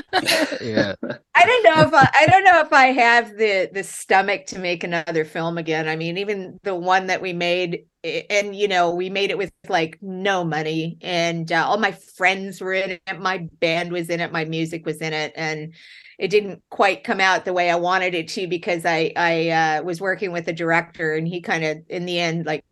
yeah. 0.62 0.94
I 1.34 1.44
don't 1.44 1.62
know 1.64 1.82
if 1.82 1.92
I, 1.94 2.10
I 2.20 2.26
don't 2.26 2.44
know 2.44 2.60
if 2.60 2.72
I 2.72 2.86
have 2.86 3.36
the 3.36 3.68
the 3.72 3.84
stomach 3.84 4.46
to 4.46 4.58
make 4.58 4.82
another 4.82 5.26
film 5.26 5.58
again. 5.58 5.88
I 5.88 5.96
mean, 5.96 6.16
even 6.16 6.58
the 6.62 6.74
one 6.74 7.06
that 7.08 7.20
we 7.20 7.34
made, 7.34 7.84
and 8.30 8.56
you 8.56 8.66
know, 8.66 8.94
we 8.94 9.10
made 9.10 9.30
it 9.30 9.36
with 9.38 9.52
like 9.68 9.98
no 10.00 10.42
money, 10.42 10.96
and 11.02 11.52
uh, 11.52 11.66
all 11.66 11.76
my 11.78 11.92
friends 11.92 12.62
were 12.62 12.72
in 12.72 12.92
it. 12.92 13.20
My 13.20 13.46
band 13.60 13.92
was 13.92 14.08
in 14.08 14.20
it. 14.20 14.32
My 14.32 14.46
music 14.46 14.86
was 14.86 14.96
in 15.02 15.12
it, 15.12 15.32
and 15.36 15.74
it 16.18 16.28
didn't 16.28 16.62
quite 16.70 17.04
come 17.04 17.20
out 17.20 17.44
the 17.44 17.52
way 17.52 17.70
I 17.70 17.76
wanted 17.76 18.14
it 18.14 18.28
to 18.28 18.46
because 18.46 18.84
I 18.84 19.12
I 19.16 19.48
uh, 19.50 19.82
was 19.82 20.00
working 20.00 20.32
with 20.32 20.48
a 20.48 20.52
director, 20.52 21.14
and 21.14 21.26
he 21.26 21.40
kind 21.40 21.64
of 21.64 21.78
in 21.88 22.06
the 22.06 22.18
end 22.18 22.46
like 22.46 22.64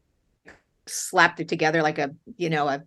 slapped 0.87 1.41
it 1.41 1.49
together 1.49 1.83
like 1.83 1.99
a 1.99 2.15
you 2.37 2.51
know 2.51 2.69
a 2.69 2.83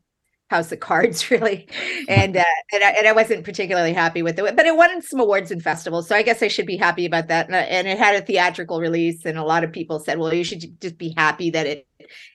house 0.50 0.72
of 0.72 0.80
cards 0.80 1.30
really. 1.32 1.68
And 2.08 2.36
uh, 2.36 2.44
and, 2.74 2.84
I, 2.84 2.90
and 2.92 3.08
I 3.08 3.12
wasn't 3.12 3.46
particularly 3.46 3.94
happy 3.94 4.22
with 4.22 4.40
it 4.40 4.56
but 4.56 4.66
it 4.66 4.76
won 4.76 5.02
some 5.02 5.20
awards 5.20 5.52
and 5.52 5.62
festivals 5.62 6.08
so 6.08 6.16
i 6.16 6.24
guess 6.24 6.42
i 6.42 6.48
should 6.48 6.66
be 6.66 6.78
happy 6.78 7.06
about 7.06 7.28
that. 7.28 7.48
And, 7.48 7.56
and 7.56 7.88
it 7.88 8.00
had 8.00 8.16
a 8.16 8.26
theatrical 8.26 8.80
release 8.80 9.26
and 9.26 9.38
a 9.38 9.44
lot 9.44 9.64
of 9.64 9.72
people 9.72 10.00
said 10.00 10.18
well 10.18 10.34
you 10.34 10.44
should 10.44 10.82
just 10.82 10.98
be 10.98 11.14
happy 11.16 11.52
that 11.52 11.68
it 11.68 11.88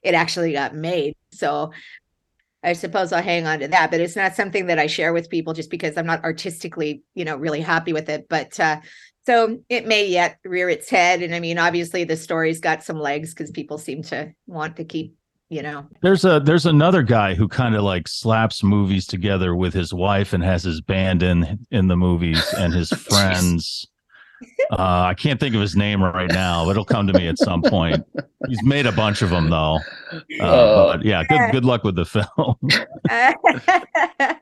it 0.02 0.14
actually 0.14 0.52
got 0.52 0.74
made. 0.74 1.16
So 1.32 1.72
i 2.64 2.72
suppose 2.72 3.12
i'll 3.12 3.22
hang 3.22 3.46
on 3.46 3.60
to 3.60 3.68
that 3.68 3.90
but 3.90 4.00
it's 4.00 4.16
not 4.16 4.34
something 4.34 4.66
that 4.66 4.78
i 4.78 4.86
share 4.86 5.12
with 5.12 5.30
people 5.30 5.52
just 5.52 5.70
because 5.70 5.96
i'm 5.96 6.06
not 6.06 6.22
artistically 6.24 7.02
you 7.14 7.24
know 7.24 7.36
really 7.36 7.60
happy 7.60 7.92
with 7.92 8.08
it 8.08 8.26
but 8.28 8.58
uh 8.58 8.80
so 9.26 9.58
it 9.68 9.86
may 9.86 10.06
yet 10.06 10.38
rear 10.44 10.68
its 10.68 10.90
head 10.90 11.22
and 11.22 11.34
i 11.34 11.40
mean 11.40 11.58
obviously 11.58 12.04
the 12.04 12.16
story's 12.16 12.60
got 12.60 12.82
some 12.82 12.98
legs 12.98 13.32
because 13.32 13.50
people 13.50 13.78
seem 13.78 14.02
to 14.02 14.32
want 14.46 14.76
to 14.76 14.84
keep 14.84 15.14
you 15.50 15.62
know 15.62 15.86
There's 16.02 16.24
a 16.24 16.40
there's 16.40 16.66
another 16.66 17.02
guy 17.02 17.34
who 17.34 17.48
kind 17.48 17.74
of 17.74 17.82
like 17.82 18.08
slaps 18.08 18.62
movies 18.62 19.06
together 19.06 19.54
with 19.54 19.74
his 19.74 19.92
wife 19.92 20.32
and 20.32 20.42
has 20.42 20.64
his 20.64 20.80
band 20.80 21.22
in 21.22 21.66
in 21.70 21.88
the 21.88 21.96
movies 21.96 22.42
and 22.54 22.72
his 22.72 22.90
friends. 23.08 23.86
Uh, 24.70 24.76
I 25.08 25.14
can't 25.14 25.38
think 25.38 25.54
of 25.54 25.60
his 25.60 25.76
name 25.76 26.02
right 26.02 26.30
now, 26.30 26.64
but 26.64 26.72
it'll 26.72 26.84
come 26.84 27.06
to 27.06 27.12
me 27.12 27.28
at 27.28 27.38
some 27.38 27.62
point. 27.62 28.04
He's 28.48 28.62
made 28.64 28.86
a 28.86 28.92
bunch 28.92 29.22
of 29.22 29.30
them 29.30 29.50
though. 29.50 29.78
Uh, 30.12 30.18
Oh. 30.40 30.92
but 30.92 31.04
yeah, 31.04 31.22
good 31.24 31.52
good 31.52 31.64
luck 31.64 31.84
with 31.84 31.96
the 31.96 32.04
film. 32.04 32.56
i 33.10 33.34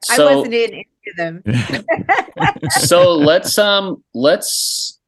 So- 0.05 0.37
wasn't 0.37 0.55
in 0.55 0.71
any 0.73 0.89
of 1.11 1.17
them 1.17 1.43
so 2.71 3.15
let's 3.15 3.59
um 3.59 4.03
let's 4.15 4.99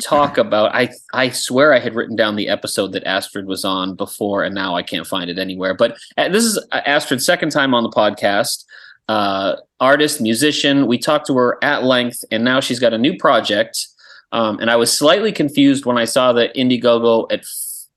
talk 0.00 0.38
about 0.38 0.74
I 0.74 0.90
I 1.12 1.30
swear 1.30 1.72
I 1.74 1.78
had 1.78 1.94
written 1.94 2.16
down 2.16 2.36
the 2.36 2.48
episode 2.48 2.92
that 2.92 3.04
Astrid 3.04 3.46
was 3.46 3.64
on 3.64 3.94
before 3.94 4.42
and 4.44 4.54
now 4.54 4.74
I 4.74 4.82
can't 4.82 5.06
find 5.06 5.28
it 5.30 5.38
anywhere. 5.38 5.74
But 5.74 5.96
uh, 6.16 6.28
this 6.28 6.44
is 6.44 6.58
uh, 6.72 6.80
Astrid's 6.86 7.24
second 7.26 7.50
time 7.50 7.74
on 7.74 7.82
the 7.82 7.90
podcast. 7.90 8.64
Uh 9.08 9.56
artist, 9.80 10.20
musician. 10.20 10.86
We 10.86 10.96
talked 10.98 11.26
to 11.26 11.34
her 11.36 11.58
at 11.62 11.82
length 11.84 12.24
and 12.30 12.44
now 12.44 12.60
she's 12.60 12.78
got 12.78 12.92
a 12.94 12.98
new 12.98 13.16
project. 13.18 13.86
Um 14.32 14.58
and 14.58 14.70
I 14.70 14.76
was 14.76 14.96
slightly 14.96 15.32
confused 15.32 15.86
when 15.86 15.98
I 15.98 16.04
saw 16.04 16.32
the 16.32 16.48
Indiegogo 16.56 17.30
at 17.30 17.40
f- 17.40 17.46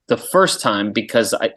the 0.07 0.17
first 0.17 0.61
time 0.61 0.91
because 0.91 1.33
I 1.33 1.53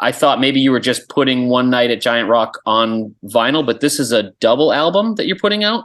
I- 0.00 0.12
thought 0.12 0.40
maybe 0.40 0.60
you 0.60 0.72
were 0.72 0.80
just 0.80 1.08
putting 1.08 1.48
One 1.48 1.70
Night 1.70 1.90
at 1.90 2.00
Giant 2.00 2.28
Rock 2.28 2.58
on 2.66 3.14
vinyl, 3.24 3.64
but 3.64 3.80
this 3.80 4.00
is 4.00 4.10
a 4.12 4.32
double 4.40 4.72
album 4.72 5.14
that 5.14 5.26
you're 5.26 5.38
putting 5.38 5.62
out. 5.62 5.84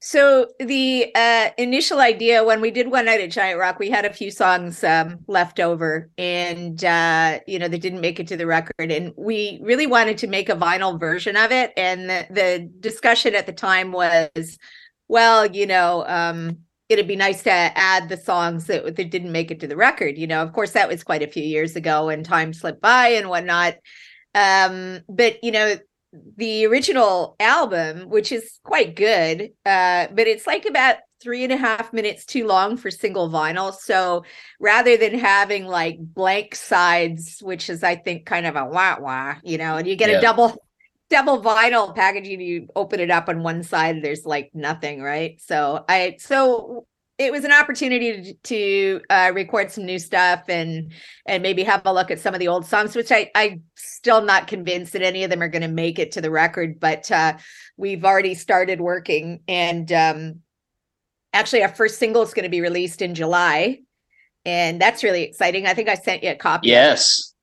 So 0.00 0.48
the 0.58 1.10
uh, 1.14 1.48
initial 1.56 2.00
idea 2.00 2.44
when 2.44 2.60
we 2.60 2.70
did 2.70 2.90
one 2.90 3.06
night 3.06 3.22
at 3.22 3.30
Giant 3.30 3.58
Rock, 3.58 3.78
we 3.78 3.88
had 3.88 4.04
a 4.04 4.12
few 4.12 4.30
songs 4.30 4.84
um, 4.84 5.20
left 5.28 5.60
over, 5.60 6.10
and 6.18 6.84
uh, 6.84 7.40
you 7.46 7.58
know 7.58 7.68
they 7.68 7.78
didn't 7.78 8.02
make 8.02 8.20
it 8.20 8.26
to 8.28 8.36
the 8.36 8.46
record, 8.46 8.92
and 8.92 9.14
we 9.16 9.58
really 9.62 9.86
wanted 9.86 10.18
to 10.18 10.26
make 10.26 10.50
a 10.50 10.56
vinyl 10.56 11.00
version 11.00 11.38
of 11.38 11.50
it. 11.52 11.72
And 11.78 12.10
the, 12.10 12.26
the 12.30 12.70
discussion 12.80 13.34
at 13.34 13.46
the 13.46 13.54
time 13.54 13.92
was, 13.92 14.58
well, 15.08 15.46
you 15.46 15.66
know, 15.66 16.04
um, 16.06 16.58
it'd 16.88 17.08
be 17.08 17.16
nice 17.16 17.42
to 17.44 17.50
add 17.50 18.08
the 18.08 18.16
songs 18.16 18.66
that, 18.66 18.84
that 18.96 19.10
didn't 19.10 19.32
make 19.32 19.50
it 19.50 19.60
to 19.60 19.66
the 19.66 19.76
record. 19.76 20.18
You 20.18 20.26
know, 20.26 20.42
of 20.42 20.52
course, 20.52 20.72
that 20.72 20.88
was 20.88 21.04
quite 21.04 21.22
a 21.22 21.28
few 21.30 21.42
years 21.42 21.76
ago, 21.76 22.08
and 22.08 22.24
time 22.24 22.52
slipped 22.52 22.80
by 22.82 23.08
and 23.08 23.28
whatnot. 23.28 23.76
Um, 24.34 25.00
but 25.08 25.42
you 25.42 25.52
know, 25.52 25.76
the 26.36 26.66
original 26.66 27.36
album, 27.40 28.08
which 28.08 28.32
is 28.32 28.58
quite 28.62 28.94
good, 28.96 29.50
uh, 29.66 30.08
but 30.12 30.26
it's 30.26 30.46
like 30.46 30.66
about 30.66 30.96
three 31.20 31.42
and 31.44 31.52
a 31.52 31.56
half 31.56 31.92
minutes 31.92 32.24
too 32.26 32.46
long 32.46 32.76
for 32.76 32.90
single 32.90 33.30
vinyl. 33.30 33.74
So 33.74 34.24
rather 34.60 34.96
than 34.96 35.18
having 35.18 35.64
like 35.66 35.96
blank 35.98 36.54
sides, 36.54 37.38
which 37.40 37.70
is 37.70 37.82
I 37.82 37.96
think 37.96 38.26
kind 38.26 38.46
of 38.46 38.56
a 38.56 38.64
wah 38.66 38.98
wah, 39.00 39.36
you 39.42 39.58
know, 39.58 39.76
and 39.76 39.88
you 39.88 39.96
get 39.96 40.10
Yeah. 40.10 40.18
a 40.18 40.20
double 40.20 40.63
double 41.14 41.40
vinyl 41.40 41.94
packaging, 41.94 42.40
you 42.40 42.66
open 42.74 42.98
it 42.98 43.08
up 43.08 43.28
on 43.28 43.44
one 43.44 43.62
side, 43.62 44.02
there's 44.02 44.26
like 44.26 44.50
nothing, 44.52 45.00
right? 45.00 45.40
So 45.40 45.84
I 45.88 46.16
so 46.18 46.88
it 47.18 47.30
was 47.30 47.44
an 47.44 47.52
opportunity 47.52 48.20
to, 48.20 48.34
to 48.34 49.00
uh, 49.08 49.30
record 49.32 49.70
some 49.70 49.86
new 49.86 50.00
stuff 50.00 50.42
and 50.48 50.92
and 51.26 51.40
maybe 51.40 51.62
have 51.62 51.82
a 51.84 51.94
look 51.94 52.10
at 52.10 52.18
some 52.18 52.34
of 52.34 52.40
the 52.40 52.48
old 52.48 52.66
songs, 52.66 52.96
which 52.96 53.12
I 53.12 53.30
I 53.36 53.60
still 53.76 54.22
not 54.22 54.48
convinced 54.48 54.92
that 54.94 55.02
any 55.02 55.22
of 55.22 55.30
them 55.30 55.40
are 55.40 55.48
going 55.48 55.62
to 55.62 55.68
make 55.68 56.00
it 56.00 56.10
to 56.12 56.20
the 56.20 56.32
record, 56.32 56.80
but 56.80 57.08
uh, 57.12 57.34
we've 57.76 58.04
already 58.04 58.34
started 58.34 58.80
working. 58.80 59.40
And 59.46 59.92
um, 59.92 60.40
actually, 61.32 61.62
our 61.62 61.68
first 61.68 62.00
single 62.00 62.22
is 62.22 62.34
going 62.34 62.42
to 62.42 62.48
be 62.48 62.60
released 62.60 63.02
in 63.02 63.14
July, 63.14 63.82
and 64.44 64.80
that's 64.80 65.04
really 65.04 65.22
exciting. 65.22 65.64
I 65.64 65.74
think 65.74 65.88
I 65.88 65.94
sent 65.94 66.24
you 66.24 66.32
a 66.32 66.34
copy. 66.34 66.70
Yes. 66.70 67.33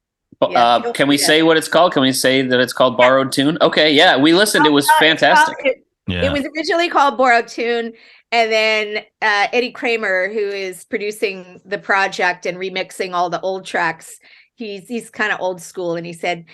Bu- 0.41 0.47
Yeah, 0.51 0.63
uh, 0.63 0.91
can 0.93 1.07
we 1.07 1.15
free 1.15 1.19
to- 1.19 1.23
say 1.25 1.43
what 1.43 1.55
it's 1.55 1.67
called? 1.67 1.93
Can 1.93 2.01
we 2.01 2.11
say 2.11 2.41
that 2.41 2.59
it's 2.59 2.73
called 2.73 2.97
Borrowed 2.97 3.31
Tune? 3.31 3.57
Okay, 3.61 3.93
yeah, 3.93 4.17
we 4.17 4.33
listened. 4.33 4.65
It 4.65 4.71
was 4.71 4.85
Oh, 4.89 4.91
it's 4.91 4.99
called- 4.99 5.19
fantastic. 5.19 5.57
it- 5.65 5.85
Yeah. 6.07 6.25
It 6.25 6.31
was 6.33 6.43
originally 6.57 6.89
called 6.89 7.15
Borrowed 7.17 7.47
Tune, 7.47 7.93
and 8.31 8.51
then 8.51 8.97
uh, 9.21 9.47
Eddie 9.53 9.71
Kramer, 9.71 10.29
who 10.33 10.39
is 10.39 10.83
producing 10.85 11.61
the 11.63 11.77
project 11.77 12.45
and 12.47 12.57
remixing 12.57 13.13
all 13.13 13.29
the 13.29 13.39
old 13.41 13.65
tracks, 13.65 14.19
he's 14.55 14.87
he's 14.87 15.09
kind 15.11 15.31
of 15.31 15.39
old 15.39 15.61
school, 15.61 15.95
and 15.95 16.05
he 16.05 16.11
said, 16.13 16.45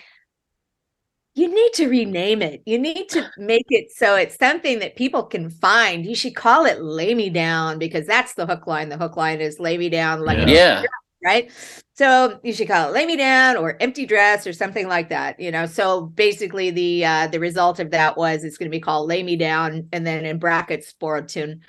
"You 1.33 1.47
need 1.47 1.73
to 1.75 1.87
rename 1.87 2.41
it. 2.41 2.61
You 2.65 2.77
need 2.77 3.07
to 3.09 3.29
make 3.37 3.65
it 3.69 3.91
so 3.95 4.15
it's 4.15 4.37
something 4.37 4.79
that 4.79 4.97
people 4.97 5.23
can 5.23 5.49
find. 5.49 6.05
You 6.05 6.13
should 6.13 6.35
call 6.35 6.65
it 6.65 6.81
Lay 6.81 7.15
Me 7.15 7.29
Down 7.29 7.79
because 7.79 8.05
that's 8.05 8.33
the 8.33 8.45
hook 8.45 8.67
line. 8.67 8.89
The 8.89 8.97
hook 8.97 9.15
line 9.15 9.39
is 9.39 9.59
Lay 9.61 9.77
Me 9.77 9.87
Down 9.89 10.25
like 10.25 10.39
an 10.39 10.49
Yeah. 10.49 10.83
Right? 11.23 11.51
So 11.95 12.39
you 12.43 12.53
should 12.53 12.67
call 12.67 12.89
it 12.89 12.93
"Lay 12.93 13.05
Me 13.05 13.15
Down" 13.17 13.57
or 13.57 13.77
"Empty 13.81 14.05
Dress" 14.05 14.45
or 14.47 14.53
something 14.53 14.87
like 14.87 15.09
that. 15.09 15.39
You 15.39 15.51
know. 15.51 15.65
So 15.65 16.01
basically, 16.07 16.69
the 16.71 17.05
uh, 17.05 17.27
the 17.27 17.39
result 17.39 17.79
of 17.79 17.91
that 17.91 18.17
was 18.17 18.43
it's 18.43 18.57
going 18.57 18.69
to 18.69 18.75
be 18.75 18.81
called 18.81 19.07
"Lay 19.07 19.23
Me 19.23 19.35
Down" 19.35 19.87
and 19.91 20.05
then 20.05 20.25
in 20.25 20.39
brackets 20.39 20.93
borrowed 20.93 21.27
tune. 21.29 21.61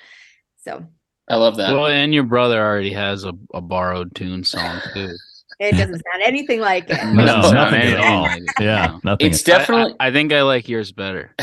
So 0.57 0.85
I 1.29 1.37
love 1.37 1.57
that. 1.57 1.73
Well, 1.73 1.87
and 1.87 2.13
your 2.15 2.25
brother 2.25 2.61
already 2.65 2.93
has 2.93 3.25
a, 3.25 3.33
a 3.55 3.61
borrowed 3.61 4.15
tune 4.15 4.45
song 4.45 4.81
too. 4.95 5.15
it 5.61 5.73
doesn't 5.73 6.03
sound 6.13 6.23
anything 6.23 6.61
like 6.61 6.85
it. 6.89 6.99
No, 7.15 7.25
Doesn't 7.27 7.43
sound 7.53 7.73
nothing 7.73 7.93
at 7.95 8.01
all. 8.01 8.23
like 8.23 8.43
it. 8.43 8.51
yeah, 8.61 8.99
nothing. 9.05 9.27
it's 9.29 9.49
I- 9.49 9.53
I- 9.55 9.59
definitely 9.59 9.95
I, 10.01 10.11
think 10.13 10.33
I 10.33 10.43
like 10.43 10.69
yours 10.69 10.93
better. 10.93 11.35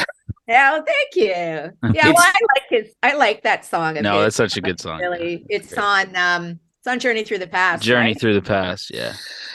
Yeah, 0.47 0.73
well, 0.73 0.85
thank 0.85 1.15
you. 1.15 1.93
Yeah, 1.93 2.11
well, 2.11 2.15
I 2.19 2.39
like 2.55 2.63
his. 2.69 2.93
I 3.01 3.15
like 3.15 3.41
that 3.43 3.65
song. 3.65 3.95
No, 3.95 4.17
his. 4.17 4.23
that's 4.23 4.35
such 4.35 4.57
a 4.57 4.61
good 4.61 4.79
song. 4.79 4.99
yeah. 4.99 5.07
really. 5.07 5.45
It's 5.49 5.75
on. 5.75 6.15
Um, 6.15 6.59
it's 6.85 6.91
on 6.91 6.99
"Journey 6.99 7.23
Through 7.23 7.39
the 7.39 7.47
Past." 7.47 7.83
Journey 7.83 8.09
right? 8.09 8.19
through 8.19 8.35
the 8.35 8.41
past. 8.41 8.93
Yeah. 8.93 9.13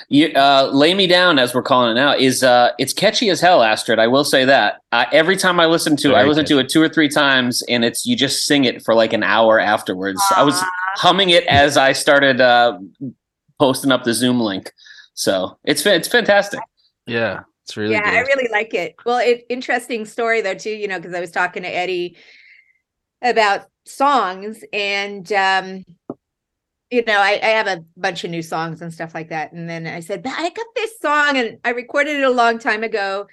you, 0.08 0.32
uh, 0.34 0.68
"Lay 0.72 0.94
Me 0.94 1.06
Down" 1.06 1.38
as 1.38 1.54
we're 1.54 1.62
calling 1.62 1.92
it 1.92 1.94
now 1.94 2.12
is 2.12 2.42
uh, 2.42 2.70
it's 2.78 2.92
catchy 2.92 3.30
as 3.30 3.40
hell, 3.40 3.62
Astrid. 3.62 4.00
I 4.00 4.08
will 4.08 4.25
say 4.25 4.44
that. 4.44 4.80
Uh, 4.90 5.04
every 5.12 5.37
time 5.37 5.60
I 5.60 5.66
listen 5.66 5.96
to, 5.99 6.10
it, 6.10 6.14
I 6.14 6.22
Very 6.22 6.28
listen 6.28 6.44
to 6.46 6.58
it 6.58 6.68
two 6.68 6.82
or 6.82 6.88
three 6.88 7.08
times, 7.08 7.62
and 7.68 7.84
it's 7.84 8.04
you 8.04 8.16
just 8.16 8.46
sing 8.46 8.64
it 8.64 8.82
for 8.84 8.94
like 8.94 9.12
an 9.12 9.22
hour 9.22 9.60
afterwards. 9.60 10.20
I 10.34 10.42
was 10.42 10.60
humming 10.96 11.30
it 11.30 11.44
as 11.46 11.76
I 11.76 11.92
started 11.92 12.40
uh, 12.40 12.78
posting 13.60 13.92
up 13.92 14.02
the 14.02 14.12
Zoom 14.12 14.40
link, 14.40 14.72
so 15.14 15.56
it's 15.64 15.87
it's 15.87 16.08
fantastic. 16.08 16.60
Yeah. 17.06 17.42
It's 17.64 17.76
really 17.76 17.92
yeah, 17.92 18.02
I 18.04 18.20
really 18.22 18.49
like 18.50 18.75
it. 18.75 18.96
Well, 19.06 19.18
it 19.18 19.46
interesting 19.49 20.04
story 20.04 20.40
though 20.40 20.54
too. 20.54 20.70
You 20.70 20.88
know, 20.88 20.99
because 20.99 21.14
I 21.14 21.20
was 21.20 21.30
talking 21.30 21.62
to 21.62 21.68
Eddie 21.68 22.16
about 23.22 23.66
songs, 23.84 24.64
and 24.72 25.30
um, 25.32 25.84
you 26.90 27.04
know, 27.04 27.18
I, 27.18 27.40
I 27.42 27.49
have 27.49 27.66
a 27.66 27.85
bunch 27.97 28.25
of 28.25 28.30
new 28.30 28.42
songs 28.42 28.82
and 28.82 28.92
stuff 28.92 29.14
like 29.14 29.28
that. 29.28 29.52
And 29.52 29.68
then 29.68 29.87
I 29.87 30.00
said, 30.00 30.23
I 30.26 30.50
got 30.50 30.66
this 30.75 30.99
song, 31.00 31.37
and 31.37 31.59
I 31.64 31.70
recorded 31.70 32.16
it 32.16 32.25
a 32.25 32.30
long 32.30 32.59
time 32.59 32.82
ago, 32.82 33.26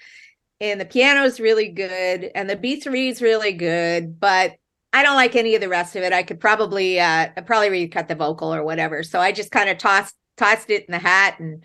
and 0.62 0.80
the 0.80 0.86
piano 0.86 1.24
is 1.24 1.40
really 1.40 1.70
good, 1.70 2.32
and 2.36 2.50
the 2.50 2.56
B 2.56 2.80
three 2.80 3.10
is 3.10 3.22
really 3.22 3.54
good, 3.54 4.20
but." 4.20 4.56
I 4.94 5.04
don't 5.04 5.18
like 5.18 5.36
any 5.36 5.54
of 5.54 5.62
the 5.62 5.68
rest 5.68 5.98
of 5.98 6.04
it. 6.04 6.14
I 6.14 6.24
could 6.24 6.40
probably 6.40 6.98
uh 7.00 7.28
I'd 7.36 7.46
probably 7.46 7.70
recut 7.70 8.08
the 8.08 8.16
vocal 8.16 8.52
or 8.52 8.64
whatever. 8.64 9.04
So 9.04 9.20
I 9.20 9.34
just 9.34 9.52
kind 9.52 9.70
of 9.70 9.78
tossed 9.78 10.16
tossed 10.38 10.70
it 10.70 10.86
in 10.86 10.94
the 10.94 10.98
hat 10.98 11.40
and 11.40 11.62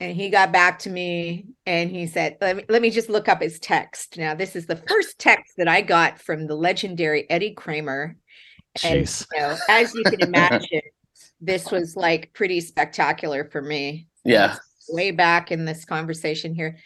and 0.00 0.16
he 0.16 0.30
got 0.30 0.50
back 0.50 0.78
to 0.80 0.90
me 0.90 1.46
and 1.66 1.90
he 1.90 2.06
said, 2.06 2.38
let 2.40 2.56
me, 2.56 2.64
let 2.68 2.80
me 2.80 2.90
just 2.90 3.10
look 3.10 3.28
up 3.28 3.42
his 3.42 3.58
text. 3.58 4.16
Now, 4.16 4.34
this 4.34 4.56
is 4.56 4.66
the 4.66 4.76
first 4.76 5.18
text 5.18 5.54
that 5.58 5.68
I 5.68 5.82
got 5.82 6.20
from 6.20 6.46
the 6.46 6.54
legendary 6.54 7.28
Eddie 7.28 7.52
Kramer. 7.52 8.16
And, 8.82 9.04
Jeez. 9.04 9.26
you 9.32 9.40
know, 9.40 9.56
as 9.68 9.94
you 9.94 10.04
can 10.04 10.20
imagine, 10.22 10.80
this 11.40 11.70
was 11.70 11.96
like 11.96 12.32
pretty 12.34 12.60
spectacular 12.60 13.44
for 13.44 13.62
me. 13.62 14.06
Yeah. 14.24 14.56
Way 14.88 15.10
back 15.10 15.52
in 15.52 15.64
this 15.64 15.84
conversation 15.84 16.54
here. 16.54 16.78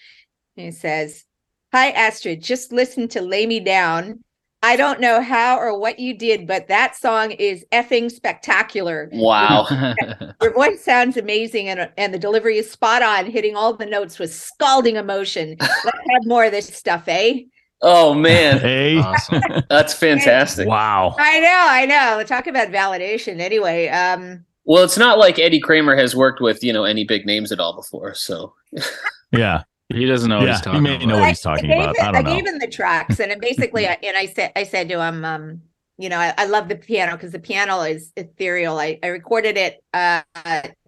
He 0.56 0.70
says, 0.70 1.24
Hi, 1.72 1.90
Astrid. 1.90 2.42
Just 2.42 2.72
listen 2.72 3.08
to 3.08 3.22
Lay 3.22 3.46
Me 3.46 3.60
Down. 3.60 4.20
I 4.64 4.76
don't 4.76 5.00
know 5.00 5.20
how 5.20 5.58
or 5.58 5.76
what 5.76 5.98
you 5.98 6.16
did, 6.16 6.46
but 6.46 6.68
that 6.68 6.94
song 6.94 7.32
is 7.32 7.64
effing 7.72 8.10
spectacular. 8.12 9.08
Wow. 9.12 9.66
Your 10.42 10.52
voice 10.52 10.84
sounds 10.84 11.16
amazing 11.16 11.68
and, 11.68 11.90
and 11.96 12.14
the 12.14 12.18
delivery 12.18 12.58
is 12.58 12.70
spot 12.70 13.02
on, 13.02 13.26
hitting 13.26 13.56
all 13.56 13.72
the 13.72 13.86
notes 13.86 14.20
with 14.20 14.32
scalding 14.32 14.96
emotion. 14.96 15.56
Let's 15.60 15.98
have 16.10 16.26
more 16.26 16.44
of 16.44 16.52
this 16.52 16.68
stuff, 16.68 17.08
eh? 17.08 17.40
Oh 17.82 18.14
man, 18.14 18.58
Hey. 18.60 18.98
awesome. 18.98 19.42
that's 19.68 19.94
fantastic. 19.94 20.66
Wow. 20.68 21.14
I 21.18 21.40
know, 21.40 21.66
I 21.68 21.86
know. 21.86 22.24
Talk 22.24 22.46
about 22.46 22.68
validation. 22.68 23.40
Anyway, 23.40 23.88
um, 23.88 24.44
Well, 24.64 24.84
it's 24.84 24.98
not 24.98 25.18
like 25.18 25.38
Eddie 25.38 25.60
Kramer 25.60 25.96
has 25.96 26.14
worked 26.16 26.40
with 26.40 26.62
you 26.64 26.72
know 26.72 26.84
any 26.84 27.04
big 27.04 27.26
names 27.26 27.52
at 27.52 27.60
all 27.60 27.74
before. 27.74 28.14
So 28.14 28.54
Yeah. 29.32 29.62
He 29.88 30.06
doesn't 30.06 30.30
know 30.30 30.38
what 30.38 30.46
yeah. 30.46 30.52
he's 30.52 30.58
He 30.60 30.64
talking 30.64 30.82
may 30.82 30.96
about. 30.96 31.08
know 31.08 31.18
what 31.18 31.28
he's 31.28 31.44
I- 31.46 31.54
talking 31.54 31.70
I 31.70 31.74
gave 31.74 31.82
about. 31.82 31.96
him- 31.96 32.06
I 32.06 32.12
don't 32.12 32.24
know. 32.24 32.34
gave 32.36 32.46
him 32.46 32.58
the 32.58 32.66
tracks, 32.68 33.20
and 33.20 33.30
then 33.30 33.40
basically, 33.40 33.86
I, 33.86 33.98
and 34.02 34.16
I 34.16 34.24
said, 34.26 34.52
I 34.56 34.62
said 34.64 34.88
to 34.88 35.02
him, 35.02 35.22
um, 35.24 35.60
you 35.98 36.08
know, 36.08 36.18
I, 36.18 36.32
I 36.38 36.46
love 36.46 36.68
the 36.68 36.76
piano 36.76 37.12
because 37.12 37.32
the 37.32 37.38
piano 37.38 37.80
is 37.82 38.10
ethereal. 38.16 38.78
I, 38.78 38.98
I 39.02 39.08
recorded 39.08 39.58
it 39.58 39.84
uh, 39.92 40.22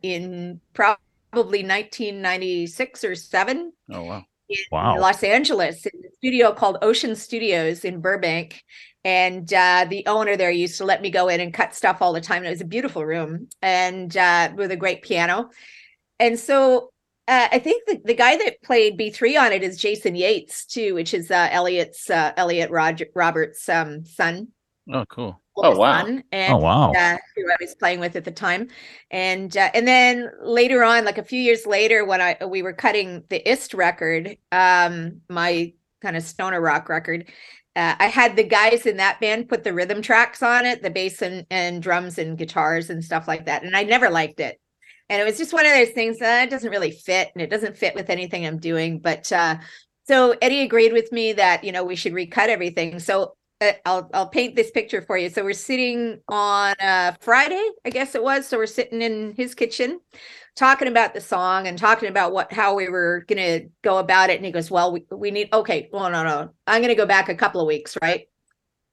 in 0.02 0.58
probably 0.72 1.62
1996 1.62 3.04
or 3.04 3.14
seven. 3.14 3.72
Oh 3.90 4.04
wow. 4.04 4.24
In 4.54 4.64
Wow. 4.70 4.99
Los 4.99 5.23
Angeles 5.23 5.87
in 5.87 6.00
a 6.04 6.14
studio 6.16 6.52
called 6.52 6.78
Ocean 6.82 7.16
Studios 7.16 7.84
in 7.84 8.00
Burbank. 8.00 8.62
And 9.04 9.52
uh, 9.52 9.87
the 9.88 10.06
owner 10.06 10.37
there 10.37 10.50
used 10.50 10.78
to 10.78 10.84
let 10.84 11.02
me 11.02 11.11
go 11.11 11.28
in 11.28 11.40
and 11.40 11.52
cut 11.52 11.75
stuff 11.75 12.00
all 12.00 12.12
the 12.12 12.20
time. 12.20 12.38
And 12.38 12.46
it 12.46 12.50
was 12.50 12.61
a 12.62 12.66
beautiful 12.66 13.04
room 13.04 13.49
and 13.61 14.16
uh, 14.16 14.52
with 14.56 14.70
a 14.70 14.76
great 14.76 15.02
piano. 15.02 15.50
And 16.18 16.38
so 16.38 16.90
uh, 17.28 17.49
I 17.52 17.58
think 17.58 17.84
the, 17.87 18.00
the 18.04 18.14
guy 18.14 18.37
that 18.37 18.62
played 18.62 18.99
B3 18.99 19.40
on 19.40 19.52
it 19.52 19.62
is 19.62 19.78
Jason 19.78 20.14
Yates 20.14 20.66
too, 20.66 20.94
which 20.94 21.14
is 21.14 21.30
uh, 21.30 21.49
Elliot's 21.50 22.11
uh, 22.11 22.32
Elliot 22.37 22.70
Roger, 22.70 23.06
Roberts' 23.14 23.68
um, 23.68 24.04
son. 24.04 24.49
Oh 24.92 25.04
cool. 25.08 25.40
Oh, 25.56 25.76
wow. 25.76 26.02
son, 26.02 26.25
and 26.32 26.54
Oh 26.54 26.58
wow. 26.58 26.92
uh, 26.96 27.16
who 27.37 27.50
I 27.50 27.56
was 27.61 27.75
playing 27.75 28.00
with 28.00 28.16
at 28.16 28.25
the 28.25 28.30
time, 28.30 28.68
and 29.11 29.56
uh, 29.56 29.70
and 29.75 29.87
then 29.87 30.30
later 30.42 30.84
on, 30.84 31.04
like 31.04 31.18
a 31.18 31.25
few 31.25 31.40
years 31.40 31.66
later, 31.66 32.04
when 32.04 32.20
I 32.20 32.37
we 32.46 32.62
were 32.62 32.73
cutting 32.73 33.25
the 33.28 33.49
Ist 33.49 33.75
record, 33.75 34.37
um, 34.52 35.20
my 35.28 35.73
kind 36.02 36.16
of 36.16 36.23
stoner 36.23 36.61
rock 36.61 36.88
record, 36.88 37.30
uh, 37.76 37.94
I 37.99 38.06
had 38.06 38.37
the 38.37 38.44
guys 38.44 38.87
in 38.87 38.99
that 38.99 39.20
band 39.20 39.49
put 39.49 39.64
the 39.64 39.73
rhythm 39.73 40.02
tracks 40.02 40.42
on 40.42 40.66
it, 40.66 40.82
the 40.82 40.90
bass 40.90 41.23
and, 41.23 41.46
and 41.50 41.82
drums 41.82 42.18
and 42.18 42.37
guitars 42.38 42.90
and 42.90 43.04
stuff 43.04 43.26
like 43.28 43.46
that, 43.46 43.62
and 43.64 43.76
I 43.76 43.84
never 43.84 44.11
liked 44.11 44.40
it, 44.40 44.61
and 45.08 45.20
it 45.20 45.25
was 45.25 45.38
just 45.38 45.52
one 45.52 45.66
of 45.66 45.73
those 45.73 45.90
things 45.90 46.18
that 46.18 46.50
doesn't 46.50 46.70
really 46.70 46.90
fit, 46.92 47.30
and 47.34 47.42
it 47.42 47.50
doesn't 47.50 47.76
fit 47.78 47.94
with 47.94 48.11
anything 48.11 48.46
I'm 48.46 48.58
doing, 48.58 48.99
but. 49.00 49.30
uh 49.32 49.56
so 50.06 50.34
Eddie 50.42 50.61
agreed 50.61 50.92
with 50.92 51.11
me 51.12 51.32
that 51.32 51.64
you 51.64 51.73
know 51.73 51.82
we 51.84 51.96
should 51.96 52.12
recut 52.12 52.50
everything. 52.50 52.99
So 52.99 53.37
I'll 53.87 54.11
I'll 54.12 54.28
paint 54.28 54.56
this 54.56 54.70
picture 54.70 55.02
for 55.02 55.16
you. 55.16 55.28
So 55.30 55.44
we're 55.44 55.52
sitting 55.52 56.20
on 56.28 56.75
uh 56.80 57.12
Friday, 57.20 57.62
I 57.84 57.90
guess 57.90 58.14
it 58.14 58.23
was. 58.23 58.46
So 58.46 58.58
we're 58.58 58.66
sitting 58.66 59.02
in 59.02 59.34
his 59.37 59.54
kitchen 59.54 60.00
talking 60.56 60.88
about 60.88 61.14
the 61.14 61.20
song 61.20 61.66
and 61.66 61.78
talking 61.78 62.08
about 62.08 62.32
what 62.32 62.52
how 62.52 62.75
we 62.75 62.88
were 62.88 63.25
gonna 63.28 63.61
go 63.82 63.99
about 63.99 64.30
it. 64.30 64.37
And 64.37 64.44
he 64.44 64.52
goes, 64.52 64.70
Well, 64.70 64.92
we, 64.92 65.06
we 65.11 65.30
need 65.30 65.49
okay, 65.52 65.88
well, 65.92 66.11
no, 66.11 66.25
no. 66.25 66.50
I'm 66.66 66.82
gonna 66.82 66.94
go 66.94 67.06
back 67.06 67.28
a 67.28 67.34
couple 67.34 67.61
of 67.61 67.66
weeks, 67.66 67.96
right? 68.02 68.26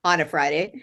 On 0.03 0.21
a 0.21 0.25
Friday. 0.25 0.81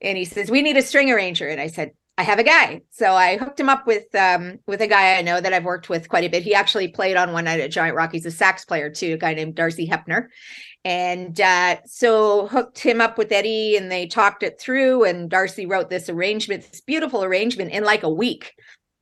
And 0.00 0.16
he 0.16 0.24
says, 0.24 0.50
We 0.50 0.62
need 0.62 0.76
a 0.76 0.82
string 0.82 1.10
arranger. 1.10 1.48
And 1.48 1.60
I 1.60 1.68
said, 1.68 1.92
I 2.16 2.22
have 2.22 2.40
a 2.40 2.44
guy. 2.44 2.80
So 2.90 3.12
I 3.12 3.36
hooked 3.36 3.60
him 3.60 3.68
up 3.68 3.86
with 3.86 4.12
um 4.14 4.58
with 4.66 4.80
a 4.80 4.88
guy 4.88 5.16
I 5.16 5.22
know 5.22 5.40
that 5.40 5.52
I've 5.52 5.64
worked 5.64 5.88
with 5.88 6.08
quite 6.08 6.24
a 6.24 6.28
bit. 6.28 6.42
He 6.42 6.54
actually 6.54 6.88
played 6.88 7.16
on 7.16 7.32
one 7.32 7.44
night 7.44 7.60
at 7.60 7.70
Giant 7.70 7.96
Rock. 7.96 8.12
He's 8.12 8.26
a 8.26 8.30
sax 8.30 8.64
player 8.64 8.90
too, 8.90 9.14
a 9.14 9.18
guy 9.18 9.34
named 9.34 9.54
Darcy 9.54 9.88
Hepner 9.88 10.28
and 10.84 11.40
uh, 11.40 11.76
so 11.84 12.46
hooked 12.46 12.78
him 12.78 13.00
up 13.00 13.18
with 13.18 13.32
Eddie, 13.32 13.76
and 13.76 13.90
they 13.90 14.06
talked 14.06 14.42
it 14.42 14.60
through. 14.60 15.04
And 15.04 15.28
Darcy 15.28 15.66
wrote 15.66 15.90
this 15.90 16.08
arrangement, 16.08 16.70
this 16.70 16.80
beautiful 16.80 17.24
arrangement, 17.24 17.72
in 17.72 17.84
like 17.84 18.02
a 18.02 18.10
week. 18.10 18.54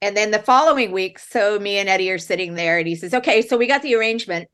And 0.03 0.17
then 0.17 0.31
the 0.31 0.39
following 0.39 0.93
week, 0.93 1.19
so 1.19 1.59
me 1.59 1.79
and 1.79 1.89
Eddie 1.89 2.11
are 2.11 2.19
sitting 2.19 2.55
there, 2.55 2.79
and 2.79 2.87
he 2.87 2.95
says, 2.95 3.15
"Okay, 3.15 3.43
so 3.43 3.57
we 3.57 3.67
got 3.67 3.83
the 3.83 3.95
arrangement, 3.95 4.49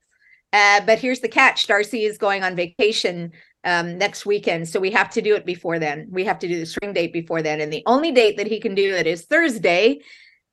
uh, 0.53 0.81
but 0.87 0.99
here's 0.99 1.21
the 1.21 1.29
catch: 1.29 1.67
Darcy 1.67 2.05
is 2.05 2.19
going 2.19 2.43
on 2.43 2.55
vacation 2.55 3.33
um, 3.65 3.99
next 3.99 4.27
weekend, 4.27 4.69
so 4.69 4.79
we 4.79 4.91
have 4.91 5.11
to 5.11 5.23
do 5.23 5.35
it 5.35 5.47
before 5.47 5.79
then. 5.79 6.07
We 6.11 6.25
have 6.25 6.39
to 6.41 6.49
do 6.49 6.59
the 6.59 6.67
string 6.67 6.93
date 6.93 7.13
before 7.13 7.43
then, 7.43 7.61
and 7.61 7.73
the 7.73 7.83
only 7.87 8.13
date 8.13 8.37
that 8.37 8.47
he 8.47 8.61
can 8.61 8.75
do 8.75 8.95
it 8.95 9.07
is 9.07 9.25
Thursday. 9.25 10.01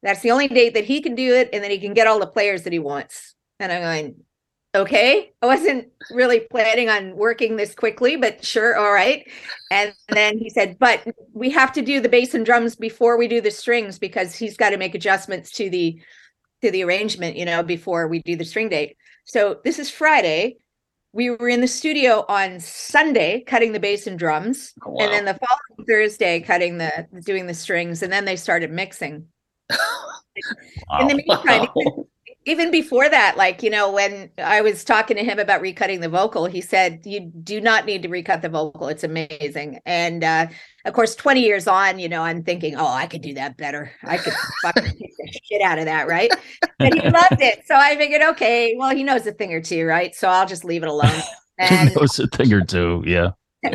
That's 0.01 0.21
the 0.21 0.31
only 0.31 0.47
date 0.47 0.73
that 0.75 0.85
he 0.85 1.01
can 1.01 1.13
do 1.13 1.35
it, 1.35 1.49
and 1.51 1.63
then 1.63 1.71
he 1.71 1.79
can 1.79 1.93
get 1.93 2.07
all 2.07 2.19
the 2.19 2.27
players 2.27 2.63
that 2.63 2.73
he 2.73 2.79
wants." 2.79 3.35
And 3.59 3.71
I'm 3.71 3.81
going, 3.81 4.15
okay 4.75 5.31
i 5.41 5.47
wasn't 5.47 5.87
really 6.11 6.41
planning 6.51 6.89
on 6.89 7.15
working 7.15 7.55
this 7.55 7.73
quickly 7.73 8.15
but 8.15 8.43
sure 8.45 8.75
all 8.77 8.91
right. 8.93 9.27
And 9.71 9.93
then 10.09 10.37
he 10.37 10.49
said 10.49 10.77
but 10.79 11.05
we 11.33 11.49
have 11.49 11.71
to 11.73 11.81
do 11.81 11.99
the 11.99 12.09
bass 12.09 12.33
and 12.35 12.45
drums 12.45 12.75
before 12.75 13.17
we 13.17 13.27
do 13.27 13.41
the 13.41 13.51
strings 13.51 13.97
because 13.97 14.35
he's 14.35 14.57
got 14.57 14.69
to 14.69 14.77
make 14.77 14.93
adjustments 14.93 15.51
to 15.53 15.69
the 15.69 15.99
to 16.61 16.69
the 16.69 16.83
arrangement 16.83 17.35
you 17.35 17.45
know 17.45 17.63
before 17.63 18.07
we 18.07 18.21
do 18.21 18.35
the 18.35 18.45
string 18.45 18.69
date. 18.69 18.95
So 19.25 19.59
this 19.63 19.79
is 19.79 19.89
friday. 19.89 20.57
We 21.13 21.31
were 21.31 21.49
in 21.49 21.61
the 21.61 21.67
studio 21.67 22.23
on 22.29 22.59
sunday 22.59 23.41
cutting 23.47 23.71
the 23.71 23.79
bass 23.79 24.05
and 24.05 24.19
drums. 24.19 24.73
Oh, 24.85 24.97
and 24.99 25.11
then 25.11 25.25
the 25.25 25.33
following 25.33 25.87
thursday 25.87 26.39
cutting 26.41 26.77
the 26.77 27.07
doing 27.25 27.47
the 27.47 27.55
strings 27.55 28.03
and 28.03 28.13
then 28.13 28.25
they 28.25 28.35
started 28.35 28.71
mixing. 28.71 29.25
In 30.99 31.07
the 31.07 31.15
meantime 31.15 31.67
even- 31.75 32.05
even 32.45 32.71
before 32.71 33.09
that, 33.09 33.37
like, 33.37 33.61
you 33.61 33.69
know, 33.69 33.91
when 33.91 34.29
I 34.37 34.61
was 34.61 34.83
talking 34.83 35.17
to 35.17 35.23
him 35.23 35.39
about 35.39 35.61
recutting 35.61 36.01
the 36.01 36.09
vocal, 36.09 36.45
he 36.45 36.61
said, 36.61 37.01
You 37.03 37.19
do 37.19 37.59
not 37.59 37.85
need 37.85 38.01
to 38.03 38.09
recut 38.09 38.41
the 38.41 38.49
vocal. 38.49 38.87
It's 38.87 39.03
amazing. 39.03 39.79
And 39.85 40.23
uh, 40.23 40.47
of 40.85 40.93
course, 40.93 41.15
20 41.15 41.41
years 41.41 41.67
on, 41.67 41.99
you 41.99 42.07
know, 42.07 42.21
I'm 42.21 42.43
thinking, 42.43 42.75
Oh, 42.75 42.87
I 42.87 43.07
could 43.07 43.21
do 43.21 43.33
that 43.33 43.57
better. 43.57 43.91
I 44.03 44.17
could 44.17 44.33
fucking 44.61 44.83
take 44.85 44.97
the 45.17 45.39
shit 45.43 45.61
out 45.61 45.79
of 45.79 45.85
that. 45.85 46.07
Right. 46.07 46.31
And 46.79 46.93
he 46.93 47.01
loved 47.01 47.41
it. 47.41 47.63
So 47.65 47.75
I 47.75 47.97
figured, 47.97 48.21
okay, 48.21 48.75
well, 48.77 48.95
he 48.95 49.03
knows 49.03 49.27
a 49.27 49.33
thing 49.33 49.53
or 49.53 49.61
two. 49.61 49.85
Right. 49.85 50.15
So 50.15 50.29
I'll 50.29 50.47
just 50.47 50.63
leave 50.63 50.83
it 50.83 50.89
alone. 50.89 51.21
He 51.61 51.93
knows 51.93 52.17
a 52.19 52.27
thing 52.27 52.53
or 52.53 52.63
two. 52.63 53.03
Yeah. 53.05 53.31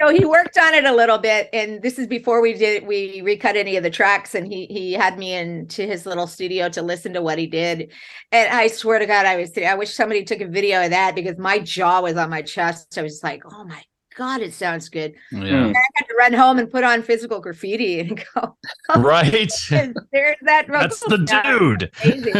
so 0.00 0.08
he 0.08 0.24
worked 0.24 0.56
on 0.58 0.72
it 0.74 0.84
a 0.84 0.94
little 0.94 1.18
bit 1.18 1.48
and 1.52 1.82
this 1.82 1.98
is 1.98 2.06
before 2.06 2.40
we 2.40 2.54
did 2.54 2.86
we 2.86 3.20
recut 3.22 3.56
any 3.56 3.76
of 3.76 3.82
the 3.82 3.90
tracks 3.90 4.34
and 4.34 4.46
he 4.50 4.66
he 4.66 4.92
had 4.92 5.18
me 5.18 5.34
into 5.34 5.82
his 5.86 6.06
little 6.06 6.26
studio 6.26 6.68
to 6.68 6.80
listen 6.82 7.12
to 7.12 7.20
what 7.20 7.38
he 7.38 7.46
did 7.46 7.92
and 8.32 8.52
i 8.54 8.66
swear 8.66 8.98
to 8.98 9.06
god 9.06 9.26
i 9.26 9.36
was 9.36 9.50
i 9.58 9.74
wish 9.74 9.92
somebody 9.94 10.24
took 10.24 10.40
a 10.40 10.46
video 10.48 10.82
of 10.84 10.90
that 10.90 11.14
because 11.14 11.36
my 11.38 11.58
jaw 11.58 12.00
was 12.00 12.16
on 12.16 12.30
my 12.30 12.40
chest 12.42 12.96
i 12.96 13.02
was 13.02 13.20
like 13.22 13.42
oh 13.52 13.64
my 13.64 13.82
god 14.16 14.40
it 14.40 14.54
sounds 14.54 14.88
good 14.88 15.12
Yeah. 15.30 15.40
Mm. 15.40 15.74
i 15.76 15.80
had 15.96 16.06
to 16.06 16.14
run 16.18 16.32
home 16.32 16.58
and 16.58 16.70
put 16.70 16.84
on 16.84 17.02
physical 17.02 17.40
graffiti 17.40 18.00
and 18.00 18.24
go 18.34 18.56
Right. 18.96 19.52
there's 19.70 20.36
that 20.42 20.66
That's 20.68 21.00
the 21.00 21.26
sound. 21.28 21.78
dude. 21.80 21.90
Amazing. 22.02 22.32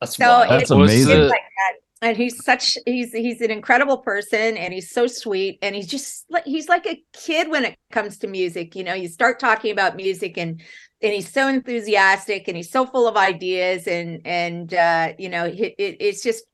That's 0.00 0.16
So 0.16 0.26
wild. 0.26 0.50
That's 0.50 0.70
it- 0.70 0.74
Was 0.74 0.90
amazing. 0.90 1.18
the- 1.20 1.24
like 1.26 1.40
that. 1.40 1.72
And 2.02 2.16
he's 2.16 2.42
such 2.44 2.78
he's 2.86 3.12
he's 3.12 3.42
an 3.42 3.50
incredible 3.50 3.98
person 3.98 4.56
and 4.56 4.72
he's 4.72 4.90
so 4.90 5.06
sweet 5.06 5.58
and 5.60 5.74
he's 5.74 5.86
just 5.86 6.24
like 6.30 6.44
he's 6.46 6.68
like 6.68 6.86
a 6.86 7.02
kid 7.12 7.50
when 7.50 7.64
it 7.66 7.76
comes 7.92 8.16
to 8.18 8.26
music. 8.26 8.74
You 8.74 8.84
know, 8.84 8.94
you 8.94 9.08
start 9.08 9.38
talking 9.38 9.70
about 9.70 9.96
music 9.96 10.38
and 10.38 10.62
and 11.02 11.12
he's 11.12 11.30
so 11.30 11.48
enthusiastic 11.48 12.48
and 12.48 12.56
he's 12.56 12.70
so 12.70 12.86
full 12.86 13.06
of 13.06 13.16
ideas 13.16 13.86
and 13.86 14.20
and 14.24 14.72
uh 14.74 15.12
you 15.18 15.28
know 15.28 15.44
it, 15.44 15.74
it, 15.78 15.96
it's 16.00 16.22
just 16.22 16.44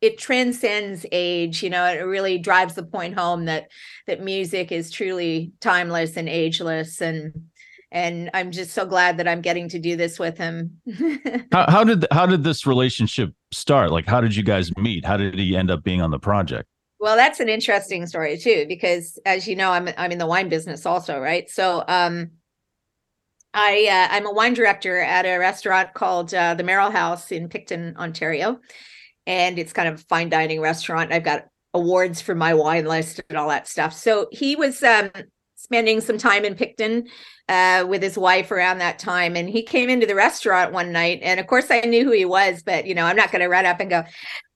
it 0.00 0.18
transcends 0.18 1.06
age 1.12 1.62
you 1.62 1.70
know 1.70 1.84
it 1.86 2.00
really 2.00 2.38
drives 2.38 2.74
the 2.74 2.82
point 2.82 3.14
home 3.14 3.46
that 3.46 3.68
that 4.06 4.22
music 4.22 4.70
is 4.70 4.90
truly 4.90 5.52
timeless 5.60 6.16
and 6.16 6.28
ageless 6.28 7.00
and 7.00 7.32
and 7.94 8.28
i'm 8.34 8.50
just 8.50 8.72
so 8.72 8.84
glad 8.84 9.16
that 9.16 9.26
i'm 9.26 9.40
getting 9.40 9.70
to 9.70 9.78
do 9.78 9.96
this 9.96 10.18
with 10.18 10.36
him 10.36 10.78
How, 11.52 11.70
how 11.70 11.84
did 11.84 12.06
how 12.10 12.26
did 12.26 12.44
this 12.44 12.66
relationship 12.66 13.32
start? 13.52 13.90
Like, 13.90 14.06
how 14.06 14.20
did 14.20 14.34
you 14.34 14.42
guys 14.42 14.76
meet? 14.76 15.04
How 15.04 15.16
did 15.16 15.38
he 15.38 15.56
end 15.56 15.70
up 15.70 15.82
being 15.82 16.02
on 16.02 16.10
the 16.10 16.18
project? 16.18 16.68
Well, 16.98 17.16
that's 17.16 17.40
an 17.40 17.48
interesting 17.48 18.06
story 18.06 18.38
too, 18.38 18.66
because 18.68 19.18
as 19.24 19.46
you 19.46 19.56
know, 19.56 19.70
I'm 19.70 19.88
I'm 19.96 20.12
in 20.12 20.18
the 20.18 20.26
wine 20.26 20.48
business 20.48 20.84
also, 20.86 21.18
right? 21.20 21.48
So, 21.48 21.84
um, 21.86 22.30
I 23.52 23.86
uh, 23.90 24.14
I'm 24.14 24.26
a 24.26 24.32
wine 24.32 24.54
director 24.54 24.98
at 24.98 25.26
a 25.26 25.38
restaurant 25.38 25.94
called 25.94 26.34
uh, 26.34 26.54
the 26.54 26.64
Merrill 26.64 26.90
House 26.90 27.30
in 27.30 27.48
Picton, 27.48 27.96
Ontario, 27.96 28.58
and 29.26 29.58
it's 29.58 29.72
kind 29.72 29.88
of 29.88 29.94
a 29.96 30.04
fine 30.04 30.28
dining 30.28 30.60
restaurant. 30.60 31.12
I've 31.12 31.24
got 31.24 31.46
awards 31.72 32.20
for 32.20 32.34
my 32.34 32.54
wine 32.54 32.86
list 32.86 33.20
and 33.28 33.38
all 33.38 33.48
that 33.48 33.68
stuff. 33.68 33.92
So 33.92 34.28
he 34.30 34.56
was 34.56 34.82
um, 34.82 35.10
spending 35.64 36.00
some 36.00 36.18
time 36.18 36.44
in 36.44 36.54
Picton 36.54 37.08
uh, 37.48 37.84
with 37.88 38.02
his 38.02 38.16
wife 38.16 38.50
around 38.50 38.78
that 38.78 38.98
time, 38.98 39.36
and 39.36 39.48
he 39.48 39.62
came 39.62 39.90
into 39.90 40.06
the 40.06 40.14
restaurant 40.14 40.72
one 40.72 40.92
night, 40.92 41.20
and 41.22 41.40
of 41.40 41.46
course 41.46 41.70
I 41.70 41.80
knew 41.80 42.04
who 42.04 42.12
he 42.12 42.24
was, 42.24 42.62
but 42.62 42.86
you 42.86 42.94
know 42.94 43.04
I'm 43.04 43.16
not 43.16 43.32
going 43.32 43.42
to 43.42 43.48
run 43.48 43.66
up 43.66 43.80
and 43.80 43.90
go, 43.90 44.02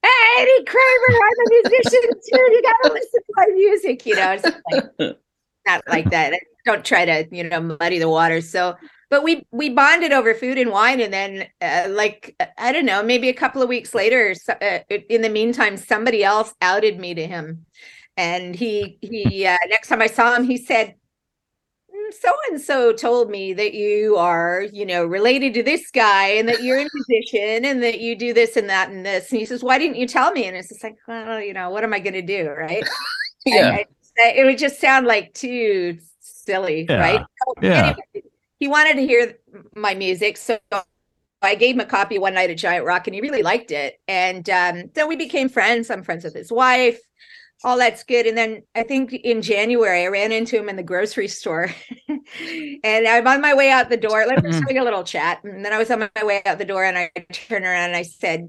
"Hey, 0.03 0.09
Eddie 0.39 0.65
Kramer, 0.65 1.11
I'm 1.11 1.47
a 1.47 1.51
musician 1.51 2.11
too. 2.13 2.53
You 2.53 2.63
got 2.63 2.89
to 2.89 2.93
listen 2.93 3.21
to 3.21 3.33
my 3.37 3.47
music," 3.55 4.07
you 4.07 4.15
know. 4.15 4.33
It's 4.33 4.45
like, 4.45 5.17
not 5.67 5.83
like 5.89 6.11
that. 6.11 6.39
Don't 6.65 6.85
try 6.85 7.05
to 7.05 7.27
you 7.35 7.45
know 7.45 7.61
muddy 7.61 7.99
the 7.99 8.09
waters. 8.09 8.51
So 8.51 8.77
but 9.11 9.23
we 9.23 9.47
we 9.51 9.71
bonded 9.71 10.13
over 10.13 10.35
food 10.35 10.59
and 10.59 10.71
wine 10.71 11.01
and 11.01 11.13
then 11.13 11.47
uh, 11.61 11.89
like 11.91 12.37
i 12.59 12.73
don't 12.73 12.85
know 12.85 13.03
maybe 13.03 13.29
a 13.29 13.35
couple 13.35 13.63
of 13.63 13.69
weeks 13.69 13.95
later 13.95 14.35
so, 14.35 14.53
uh, 14.55 14.81
in 15.09 15.23
the 15.23 15.29
meantime 15.29 15.77
somebody 15.77 16.23
else 16.23 16.55
outed 16.61 16.99
me 16.99 17.15
to 17.15 17.27
him 17.27 17.65
and 18.17 18.55
he 18.55 18.99
he 19.01 19.47
uh, 19.47 19.57
next 19.69 19.89
time 19.89 20.03
i 20.03 20.07
saw 20.07 20.35
him 20.35 20.45
he 20.45 20.57
said 20.57 20.95
so 22.13 22.33
and 22.51 22.61
so 22.61 22.93
told 22.93 23.31
me 23.31 23.53
that 23.55 23.75
you 23.75 24.17
are 24.17 24.63
you 24.73 24.85
know 24.87 25.05
related 25.05 25.55
to 25.55 25.63
this 25.63 25.91
guy 25.91 26.29
and 26.29 26.49
that 26.49 26.63
you're 26.63 26.81
a 26.81 26.87
musician 26.95 27.65
and 27.65 27.83
that 27.83 28.01
you 28.01 28.17
do 28.17 28.33
this 28.33 28.57
and 28.57 28.69
that 28.69 28.91
and 28.91 29.05
this. 29.05 29.31
And 29.31 29.39
he 29.41 29.47
says 29.47 29.63
why 29.63 29.79
didn't 29.79 29.97
you 29.97 30.07
tell 30.07 30.31
me? 30.33 30.45
And 30.45 30.57
it's 30.57 30.69
just 30.69 30.83
like 30.83 30.97
well 31.07 31.41
you 31.41 31.53
know 31.55 31.71
what 31.71 31.85
am 31.85 31.93
i 31.93 31.99
going 31.99 32.15
to 32.15 32.23
do? 32.23 32.51
Right? 32.51 32.87
Yeah. 33.47 33.71
I- 33.71 33.87
I- 34.21 34.33
it 34.37 34.45
would 34.45 34.59
just 34.59 34.81
sound 34.81 35.07
like 35.07 35.33
too 35.33 35.99
silly 36.21 36.87
Yeah. 36.89 36.99
right? 37.01 37.21
So 37.21 37.55
Yeah. 37.63 37.95
anyway, 38.15 38.29
he 38.59 38.69
wanted 38.69 38.95
to 38.97 39.07
hear 39.07 39.35
my 39.77 39.95
music 39.95 40.37
so 40.37 40.59
i 41.41 41.55
gave 41.55 41.77
him 41.77 41.81
a 41.81 41.87
copy 41.87 42.19
one 42.19 42.35
night 42.35 42.51
at 42.51 42.59
giant 42.59 42.85
rock 42.85 43.07
and 43.07 43.15
he 43.15 43.21
really 43.21 43.43
liked 43.43 43.71
it. 43.71 44.01
And 44.09 44.49
um, 44.51 44.91
then 44.95 45.07
we 45.09 45.15
became 45.15 45.49
friends. 45.49 45.89
I'm 45.89 46.03
friends 46.03 46.25
with 46.25 46.35
his 46.35 46.51
wife 46.51 46.99
all 47.65 47.77
that's 47.77 48.05
good 48.05 48.27
and 48.27 48.39
then 48.39 48.63
i 48.75 48.83
think 48.83 49.13
in 49.13 49.43
january 49.43 50.05
i 50.05 50.07
ran 50.07 50.31
into 50.33 50.57
him 50.57 50.69
in 50.69 50.77
the 50.77 50.83
grocery 50.83 51.29
store 51.29 51.69
and 52.09 53.09
i'm 53.09 53.27
on 53.27 53.41
my 53.41 53.55
way 53.55 53.71
out 53.71 53.89
the 53.91 53.97
door 53.97 54.27
like 54.27 54.41
we're 54.43 54.51
just 54.51 54.63
having 54.63 54.79
a 54.79 54.85
little 54.85 55.03
chat 55.03 55.43
and 55.45 55.65
then 55.65 55.73
i 55.73 55.79
was 55.79 55.91
on 55.91 55.99
my 55.99 56.25
way 56.25 56.41
out 56.47 56.59
the 56.59 56.65
door 56.65 56.85
and 56.85 56.97
i 56.97 57.11
turned 57.33 57.65
around 57.65 57.89
and 57.89 57.97
i 57.97 58.03
said 58.03 58.49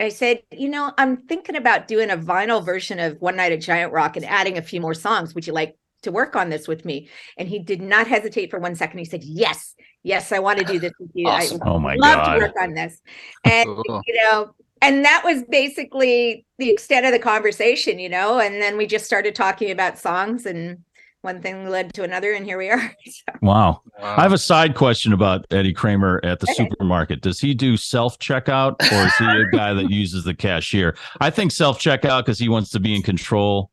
I 0.00 0.08
said, 0.08 0.42
you 0.50 0.68
know, 0.68 0.92
I'm 0.98 1.18
thinking 1.28 1.54
about 1.54 1.86
doing 1.86 2.10
a 2.10 2.16
vinyl 2.16 2.64
version 2.64 2.98
of 2.98 3.20
One 3.20 3.36
Night 3.36 3.52
at 3.52 3.60
Giant 3.60 3.92
Rock 3.92 4.16
and 4.16 4.26
adding 4.26 4.58
a 4.58 4.62
few 4.62 4.80
more 4.80 4.94
songs. 4.94 5.32
Would 5.32 5.46
you 5.46 5.52
like 5.52 5.76
to 6.02 6.10
work 6.10 6.34
on 6.34 6.50
this 6.50 6.66
with 6.66 6.84
me? 6.84 7.08
And 7.38 7.48
he 7.48 7.60
did 7.60 7.80
not 7.80 8.08
hesitate 8.08 8.50
for 8.50 8.58
one 8.58 8.74
second. 8.74 8.98
He 8.98 9.04
said, 9.04 9.22
Yes, 9.22 9.76
yes, 10.02 10.32
I 10.32 10.40
want 10.40 10.58
to 10.58 10.64
do 10.64 10.80
this 10.80 10.92
with 10.98 11.10
you. 11.14 11.28
Awesome. 11.28 11.60
I 11.62 11.68
Oh 11.70 11.78
my 11.78 11.96
god, 11.96 12.04
love 12.04 12.26
God. 12.26 12.32
to 12.32 12.38
work 12.40 12.54
on 12.60 12.74
this. 12.74 13.00
And 13.44 13.68
you 13.86 14.22
know, 14.24 14.54
and 14.82 15.04
that 15.04 15.22
was 15.24 15.42
basically 15.44 16.44
the 16.58 16.68
extent 16.70 17.06
of 17.06 17.12
the 17.12 17.18
conversation, 17.18 17.98
you 17.98 18.08
know. 18.08 18.38
And 18.40 18.60
then 18.60 18.76
we 18.76 18.86
just 18.86 19.04
started 19.06 19.34
talking 19.34 19.70
about 19.70 19.98
songs, 19.98 20.44
and 20.44 20.78
one 21.22 21.40
thing 21.40 21.68
led 21.68 21.94
to 21.94 22.02
another, 22.02 22.32
and 22.32 22.44
here 22.44 22.58
we 22.58 22.68
are. 22.68 22.92
So, 23.06 23.22
Wow. 23.40 23.82
Wow. 23.98 24.16
I 24.18 24.22
have 24.22 24.32
a 24.32 24.38
side 24.38 24.74
question 24.74 25.12
about 25.12 25.46
Eddie 25.50 25.72
Kramer 25.72 26.20
at 26.24 26.40
the 26.40 26.46
Okay. 26.50 26.54
supermarket. 26.68 27.20
Does 27.22 27.38
he 27.40 27.54
do 27.54 27.76
self 27.76 28.18
checkout 28.18 28.74
or 28.92 29.06
is 29.06 29.16
he 29.16 29.24
a 29.40 29.46
guy 29.56 29.72
that 29.74 29.90
uses 29.90 30.24
the 30.24 30.34
cashier? 30.34 30.96
I 31.20 31.30
think 31.30 31.52
self 31.52 31.78
checkout 31.78 32.24
because 32.24 32.38
he 32.38 32.48
wants 32.48 32.70
to 32.70 32.80
be 32.80 32.94
in 32.94 33.02
control. 33.02 33.70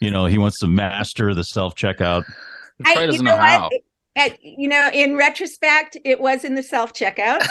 You 0.00 0.10
know, 0.12 0.26
he 0.26 0.38
wants 0.38 0.58
to 0.60 0.68
master 0.68 1.34
the 1.34 1.42
self 1.44 1.74
checkout. 1.74 2.24
I- 2.84 3.00
you 3.00 3.06
doesn't 3.08 3.24
know 3.24 3.36
know 3.36 3.42
how. 3.42 3.62
what? 3.64 3.72
At- 4.16 4.38
you 4.44 4.68
know, 4.68 4.90
in 4.92 5.16
retrospect, 5.16 5.96
it 6.04 6.20
was 6.20 6.44
in 6.44 6.54
the 6.54 6.62
self 6.62 6.92
checkout. 6.92 7.44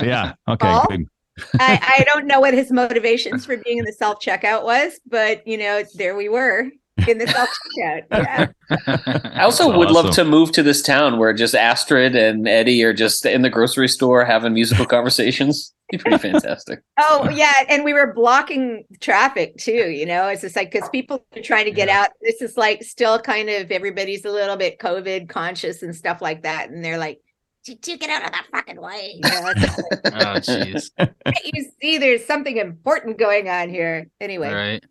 yeah. 0.02 0.34
Okay. 0.48 1.06
Paul? 1.38 1.48
Good. 1.52 1.60
I, 1.60 1.96
I 2.00 2.04
don't 2.04 2.26
know 2.26 2.40
what 2.40 2.54
his 2.54 2.70
motivations 2.70 3.46
for 3.46 3.56
being 3.56 3.78
in 3.78 3.84
the 3.84 3.92
self 3.92 4.20
checkout 4.20 4.64
was, 4.64 5.00
but 5.06 5.46
you 5.46 5.58
know, 5.58 5.82
there 5.94 6.16
we 6.16 6.28
were 6.28 6.70
in 7.08 7.18
the 7.18 7.26
self 7.26 7.48
checkout. 7.78 8.52
Yeah. 8.70 9.28
I 9.34 9.42
also 9.44 9.68
That's 9.68 9.78
would 9.78 9.90
love 9.90 10.14
to 10.14 10.24
move 10.24 10.52
to 10.52 10.62
this 10.62 10.80
town 10.80 11.18
where 11.18 11.32
just 11.34 11.54
Astrid 11.54 12.16
and 12.16 12.48
Eddie 12.48 12.82
are 12.84 12.94
just 12.94 13.26
in 13.26 13.42
the 13.42 13.50
grocery 13.50 13.88
store 13.88 14.24
having 14.24 14.54
musical 14.54 14.86
conversations. 14.86 15.74
It'd 15.92 16.04
be 16.04 16.10
pretty 16.10 16.30
fantastic. 16.30 16.80
Oh 16.98 17.28
yeah, 17.28 17.52
and 17.68 17.84
we 17.84 17.92
were 17.92 18.12
blocking 18.14 18.84
traffic 19.00 19.56
too. 19.56 19.90
You 19.90 20.06
know, 20.06 20.28
it's 20.28 20.42
just 20.42 20.56
like 20.56 20.70
because 20.70 20.88
people 20.90 21.24
are 21.36 21.42
trying 21.42 21.64
to 21.64 21.70
get 21.70 21.88
out. 21.88 22.10
This 22.20 22.40
is 22.40 22.56
like 22.56 22.82
still 22.82 23.18
kind 23.18 23.50
of 23.50 23.70
everybody's 23.70 24.24
a 24.24 24.30
little 24.30 24.56
bit 24.56 24.78
COVID 24.78 25.28
conscious 25.28 25.82
and 25.82 25.94
stuff 25.94 26.22
like 26.22 26.42
that, 26.42 26.70
and 26.70 26.84
they're 26.84 26.98
like, 26.98 27.16
"Did 27.16 27.21
you 27.66 27.96
get 27.98 28.10
out 28.10 28.24
of 28.24 28.32
that 28.32 28.46
fucking 28.50 28.80
way?" 28.80 29.14
You 29.16 29.30
know, 29.30 29.46
it's 29.46 29.62
like, 29.62 30.14
oh, 30.14 30.40
jeez. 30.40 30.90
You 31.44 31.64
see 31.80 31.98
there's 31.98 32.24
something 32.24 32.56
important 32.58 33.18
going 33.18 33.48
on 33.48 33.68
here. 33.68 34.06
Anyway, 34.20 34.52
Right. 34.52 34.84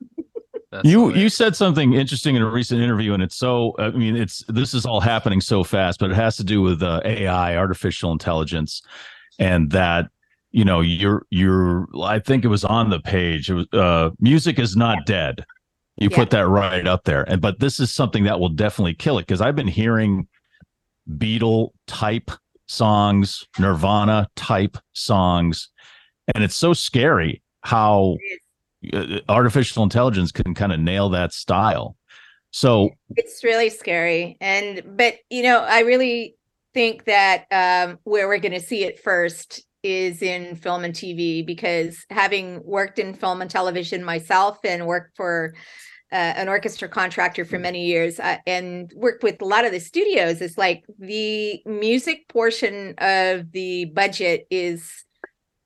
That's 0.72 0.88
You 0.88 1.14
you 1.14 1.28
said 1.30 1.56
something 1.56 1.94
interesting 1.94 2.36
in 2.36 2.42
a 2.42 2.50
recent 2.50 2.82
interview, 2.82 3.14
and 3.14 3.22
it's 3.22 3.36
so. 3.36 3.76
I 3.78 3.90
mean, 3.92 4.16
it's 4.16 4.44
this 4.48 4.74
is 4.74 4.86
all 4.86 5.02
happening 5.02 5.42
so 5.42 5.64
fast, 5.64 6.00
but 6.00 6.12
it 6.12 6.16
has 6.16 6.38
to 6.38 6.44
do 6.46 6.62
with 6.62 6.82
uh, 6.82 7.02
AI, 7.04 7.58
artificial 7.58 8.12
intelligence, 8.14 8.82
and 9.38 9.70
that 9.72 10.10
you 10.52 10.64
know 10.64 10.80
you're 10.80 11.26
you're. 11.30 11.88
I 12.02 12.20
think 12.20 12.46
it 12.46 12.48
was 12.48 12.64
on 12.64 12.90
the 12.90 13.02
page. 13.02 13.50
It 13.50 13.56
was 13.56 13.68
uh, 13.74 14.12
music 14.20 14.60
is 14.60 14.78
not 14.78 15.06
dead. 15.06 15.44
You 15.98 16.08
Yeah. 16.10 16.18
put 16.18 16.30
that 16.30 16.48
right 16.48 16.88
up 16.88 17.04
there, 17.04 17.24
and 17.30 17.42
but 17.42 17.60
this 17.60 17.80
is 17.82 17.94
something 17.94 18.24
that 18.24 18.40
will 18.40 18.50
definitely 18.50 18.94
kill 18.94 19.18
it 19.18 19.24
because 19.24 19.42
I've 19.42 19.58
been 19.58 19.68
hearing 19.68 20.28
Beatle 21.18 21.72
type 21.88 22.32
songs, 22.72 23.46
Nirvana 23.60 24.30
type 24.36 24.78
songs, 24.94 25.70
and 26.34 26.44
it's 26.44 26.56
so 26.56 26.74
scary 26.74 27.42
how 27.62 28.18
uh, 28.94 29.20
artificial 29.30 29.84
intelligence 29.84 30.32
can 30.32 30.54
kind 30.56 30.72
of 30.72 30.80
nail 30.80 31.10
that 31.10 31.34
style. 31.34 31.96
So 32.52 32.90
it's 33.16 33.44
really 33.44 33.70
scary. 33.70 34.38
And 34.42 34.84
but 34.98 35.16
you 35.30 35.44
know 35.44 35.60
i 35.60 35.82
really 35.82 36.36
think 36.74 37.06
that 37.06 37.46
um 37.52 38.00
where 38.04 38.28
we're 38.28 38.40
going 38.40 38.52
to 38.54 38.60
see 38.60 38.84
it 38.84 39.00
first 39.00 39.64
is 39.84 40.22
in 40.22 40.56
film 40.56 40.84
and 40.84 40.94
tv 40.94 41.46
because 41.46 42.06
having 42.10 42.62
worked 42.64 43.00
in 43.00 43.14
film 43.14 43.42
and 43.42 43.50
television 43.50 44.04
myself 44.04 44.60
and 44.64 44.86
worked 44.86 45.16
for 45.16 45.54
uh, 46.12 46.16
an 46.16 46.50
orchestra 46.50 46.88
contractor 46.88 47.46
for 47.46 47.60
many 47.60 47.86
years 47.86 48.20
uh, 48.20 48.38
and 48.46 48.92
worked 48.96 49.24
with 49.24 49.42
a 49.42 49.46
lot 49.46 49.66
of 49.66 49.72
the 49.72 49.80
studios 49.80 50.42
it's 50.42 50.58
like 50.58 50.84
the 51.00 51.62
music 51.66 52.28
portion 52.28 52.94
of 52.98 53.52
the 53.52 53.86
budget 53.86 54.46
is 54.50 55.06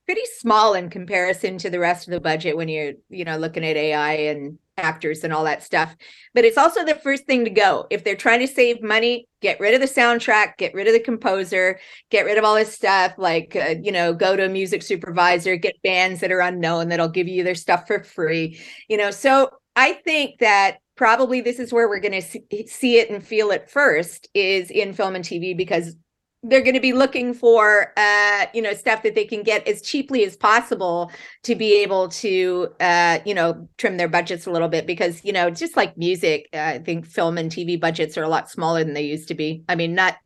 pretty 0.05 0.25
small 0.37 0.73
in 0.73 0.89
comparison 0.89 1.57
to 1.57 1.69
the 1.69 1.79
rest 1.79 2.07
of 2.07 2.11
the 2.11 2.19
budget 2.19 2.55
when 2.55 2.69
you're 2.69 2.93
you 3.09 3.25
know 3.25 3.37
looking 3.37 3.65
at 3.65 3.75
ai 3.75 4.13
and 4.13 4.57
actors 4.77 5.23
and 5.23 5.33
all 5.33 5.45
that 5.45 5.63
stuff 5.63 5.95
but 6.35 6.43
it's 6.43 6.57
also 6.57 6.83
the 6.83 6.95
first 6.95 7.25
thing 7.25 7.45
to 7.45 7.49
go. 7.49 7.87
If 7.89 8.03
they're 8.03 8.17
trying 8.17 8.41
to 8.41 8.47
save 8.47 8.83
money, 8.83 9.25
get 9.41 9.57
rid 9.61 9.73
of 9.73 9.79
the 9.79 9.87
soundtrack, 9.87 10.57
get 10.57 10.73
rid 10.73 10.85
of 10.85 10.91
the 10.91 10.99
composer, 10.99 11.79
get 12.11 12.25
rid 12.25 12.37
of 12.37 12.43
all 12.43 12.55
this 12.55 12.73
stuff. 12.73 13.13
Like, 13.17 13.55
uh, 13.55 13.75
you 13.81 13.93
know, 13.93 14.13
go 14.13 14.35
to 14.35 14.45
a 14.45 14.49
music 14.49 14.83
supervisor, 14.83 15.55
get 15.55 15.81
bands 15.81 16.19
that 16.19 16.33
are 16.33 16.41
unknown 16.41 16.89
that'll 16.89 17.07
give 17.07 17.29
you 17.29 17.45
their 17.45 17.55
stuff 17.55 17.87
for 17.87 18.03
free. 18.03 18.59
You 18.89 18.97
know, 18.97 19.11
so 19.11 19.49
I 19.75 19.93
think 19.93 20.39
that 20.39 20.77
probably 20.95 21.41
this 21.41 21.59
is 21.59 21.73
where 21.73 21.89
we're 21.89 21.99
going 21.99 22.21
to 22.21 22.67
see, 22.67 22.97
it 22.97 23.09
and 23.09 23.25
feel 23.25 23.51
it 23.51 23.69
first 23.69 24.29
is 24.33 24.71
in 24.71 24.93
film 24.93 25.15
and 25.15 25.25
TV 25.25 25.55
because 25.55 25.95
they're 26.43 26.61
going 26.61 26.75
to 26.75 26.79
be 26.79 26.93
looking 26.93 27.33
for 27.33 27.91
uh 27.97 28.45
you 28.53 28.61
know 28.61 28.73
stuff 28.73 29.01
that 29.01 29.15
they 29.15 29.25
can 29.25 29.41
get 29.41 29.67
as 29.67 29.81
cheaply 29.81 30.23
as 30.23 30.37
possible 30.37 31.11
to 31.41 31.55
be 31.55 31.81
able 31.81 32.07
to 32.07 32.67
uh 32.79 33.17
you 33.25 33.33
know 33.33 33.67
trim 33.79 33.97
their 33.97 34.07
budgets 34.07 34.45
a 34.45 34.51
little 34.51 34.67
bit 34.67 34.85
because 34.85 35.25
you 35.25 35.33
know 35.33 35.49
just 35.49 35.75
like 35.75 35.97
music 35.97 36.47
uh, 36.53 36.57
i 36.57 36.77
think 36.77 37.03
film 37.03 37.39
and 37.39 37.51
tv 37.51 37.79
budgets 37.79 38.15
are 38.15 38.21
a 38.23 38.29
lot 38.29 38.47
smaller 38.47 38.83
than 38.83 38.93
they 38.93 39.01
used 39.05 39.27
to 39.27 39.33
be. 39.33 39.63
I 39.67 39.73
mean 39.73 39.95
not 39.95 40.17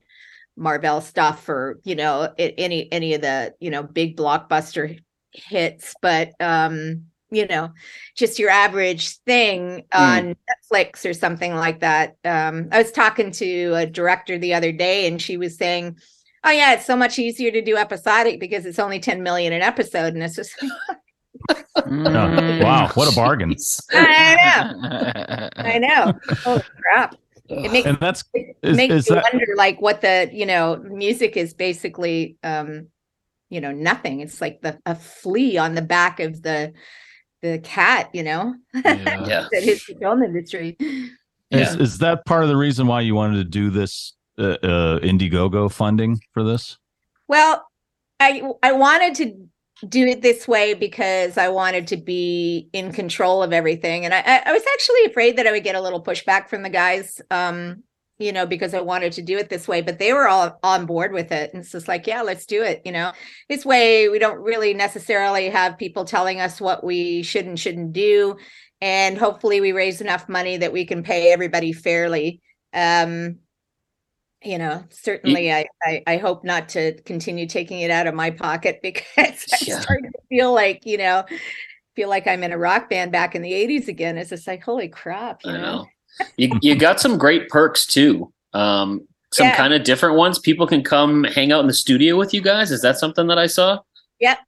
marvel 0.58 1.00
stuff 1.00 1.48
or 1.48 1.80
you 1.86 1.96
know 1.96 2.34
any 2.38 2.92
any 2.92 3.14
of 3.14 3.22
the 3.22 3.54
you 3.62 3.72
know 3.72 3.82
big 3.82 4.18
blockbuster 4.18 5.00
hits 5.32 5.94
but 6.02 6.34
um 6.42 7.06
you 7.32 7.46
know 7.48 7.72
just 8.16 8.40
your 8.40 8.50
average 8.50 9.18
thing 9.20 9.84
on 9.94 10.36
netflix 10.50 11.10
or 11.10 11.14
something 11.14 11.56
like 11.56 11.80
that 11.80 12.18
um 12.26 12.68
i 12.72 12.78
was 12.78 12.92
talking 12.92 13.32
to 13.32 13.74
a 13.76 13.86
director 13.86 14.38
the 14.38 14.54
other 14.54 14.72
day 14.72 15.08
and 15.08 15.22
she 15.22 15.38
was 15.38 15.58
saying 15.58 15.96
oh 16.44 16.52
yeah 16.52 16.74
it's 16.74 16.86
so 16.86 16.96
much 16.96 17.20
easier 17.20 17.52
to 17.52 17.62
do 17.62 17.78
episodic 17.78 18.40
because 18.40 18.66
it's 18.66 18.80
only 18.80 19.00
10 19.00 19.22
million 19.22 19.54
an 19.54 19.62
episode 19.62 20.14
and 20.14 20.24
it's 20.24 20.36
just 20.36 20.56
uh, 21.50 22.60
wow, 22.62 22.90
what 22.94 23.12
a 23.12 23.16
bargain! 23.16 23.56
I 23.92 24.36
know. 24.36 25.50
I 25.56 25.78
know. 25.80 26.14
oh 26.46 26.62
crap. 26.82 27.16
It 27.48 27.72
makes 27.72 27.88
And 27.88 28.00
that's 28.00 28.24
it 28.34 28.58
is, 28.62 28.78
makes 28.78 28.94
is 28.94 29.10
you 29.10 29.16
that 29.16 29.26
wonder 29.32 29.46
like 29.56 29.82
what 29.82 30.02
the, 30.02 30.30
you 30.32 30.46
know, 30.46 30.78
music 30.78 31.36
is 31.36 31.54
basically 31.54 32.38
um, 32.44 32.88
you 33.50 33.60
know, 33.60 33.72
nothing. 33.72 34.20
It's 34.20 34.42
like 34.42 34.62
the 34.62 34.80
a 34.86 34.96
flea 34.96 35.58
on 35.58 35.74
the 35.74 35.82
back 35.82 36.20
of 36.20 36.44
the 36.44 36.74
the 37.42 37.60
cat, 37.60 38.10
you 38.14 38.24
know, 38.24 38.56
Yeah. 38.74 38.84
Yeah. 39.28 39.48
that 39.52 39.64
hits 39.64 39.86
the 39.86 39.96
film 39.96 40.24
industry. 40.24 40.76
is, 40.80 41.10
Yeah. 41.52 41.76
is 41.78 41.98
that 42.00 42.26
part 42.26 42.44
of 42.44 42.50
the 42.50 42.58
reason 42.58 42.88
why 42.88 43.02
you 43.02 43.16
wanted 43.16 43.38
to 43.38 43.44
do 43.44 43.70
this 43.70 44.14
uh, 44.38 44.58
uh, 44.64 45.00
Indiegogo 45.00 45.72
funding 45.72 46.20
for 46.34 46.44
this? 46.44 46.78
Well, 47.28 47.66
I 48.20 48.42
I 48.64 48.72
wanted 48.74 49.16
to 49.16 49.88
do 49.88 50.06
it 50.08 50.22
this 50.22 50.48
way 50.48 50.74
because 50.74 51.38
I 51.38 51.48
wanted 51.50 51.88
to 51.88 51.98
be 51.98 52.70
in 52.74 52.92
control 52.92 53.42
of 53.44 53.54
everything, 53.54 54.04
and 54.06 54.14
I 54.14 54.20
I 54.26 54.42
I 54.48 54.52
was 54.52 54.64
actually 54.74 55.06
afraid 55.06 55.38
that 55.38 55.48
I 55.48 55.52
would 55.52 55.64
get 55.64 55.76
a 55.76 55.82
little 55.82 56.04
pushback 56.04 56.50
from 56.50 56.64
the 56.64 56.70
guys, 56.70 57.22
um, 57.32 57.84
you 58.20 58.32
know, 58.34 58.46
because 58.46 58.74
I 58.74 58.82
wanted 58.82 59.14
to 59.14 59.22
do 59.22 59.38
it 59.38 59.50
this 59.50 59.68
way. 59.68 59.82
But 59.82 60.00
they 60.00 60.14
were 60.14 60.28
all 60.28 60.60
on 60.64 60.86
board 60.86 61.14
with 61.14 61.32
it, 61.32 61.54
and 61.54 61.62
it's 61.64 61.72
just 61.72 61.88
like, 61.88 62.08
yeah, 62.08 62.22
let's 62.22 62.46
do 62.46 62.64
it. 62.64 62.82
You 62.86 62.92
know, 62.92 63.14
this 63.50 63.66
way 63.66 64.10
we 64.10 64.20
don't 64.20 64.40
really 64.42 64.74
necessarily 64.74 65.50
have 65.50 65.78
people 65.78 66.06
telling 66.06 66.40
us 66.40 66.62
what 66.62 66.84
we 66.84 67.24
should 67.24 67.46
and 67.46 67.60
shouldn't 67.60 67.94
do, 67.94 68.38
and 68.82 69.18
hopefully 69.18 69.62
we 69.62 69.72
raise 69.72 70.02
enough 70.02 70.30
money 70.30 70.58
that 70.58 70.74
we 70.74 70.86
can 70.86 71.04
pay 71.04 71.32
everybody 71.32 71.74
fairly. 71.74 72.42
Um, 72.74 73.40
you 74.44 74.58
know, 74.58 74.84
certainly 74.90 75.52
I, 75.52 75.66
I, 75.84 76.02
I 76.08 76.18
hope 76.18 76.44
not 76.46 76.70
to 76.70 76.94
continue 77.02 77.46
taking 77.46 77.82
it 77.82 77.92
out 77.92 78.08
of 78.08 78.16
my 78.16 78.32
pocket 78.32 78.80
because 78.84 79.46
Yeah. 79.62 79.82
starting 79.82 80.12
to 80.12 80.20
feel 80.30 80.54
like, 80.54 80.86
you 80.86 80.98
know, 80.98 81.26
feel 81.96 82.10
like 82.10 82.28
I'm 82.28 82.44
in 82.44 82.54
a 82.54 82.58
rock 82.58 82.90
band 82.90 83.12
back 83.12 83.36
in 83.36 83.42
the 83.42 83.54
80s 83.54 83.88
again. 83.88 84.18
It's 84.18 84.30
just 84.32 84.48
like, 84.48 84.64
holy 84.64 84.90
crap, 84.90 85.46
you 85.46 85.54
I 85.54 85.58
know? 85.58 85.62
know. 85.62 85.88
You 86.38 86.58
you 86.62 86.76
got 86.76 87.00
some 87.00 87.18
great 87.18 87.50
perks 87.50 87.86
too. 87.86 88.32
Um, 88.54 89.08
some 89.32 89.48
Yeah. 89.48 89.56
kind 89.58 89.74
of 89.74 89.84
different 89.84 90.16
ones. 90.16 90.40
People 90.40 90.66
can 90.68 90.84
come 90.84 91.24
hang 91.24 91.52
out 91.52 91.62
in 91.62 91.68
the 91.68 91.74
studio 91.74 92.18
with 92.18 92.34
you 92.34 92.42
guys. 92.42 92.72
Is 92.72 92.82
that 92.82 92.98
something 92.98 93.28
that 93.28 93.38
I 93.38 93.48
saw? 93.48 93.80
Yep, 94.20 94.40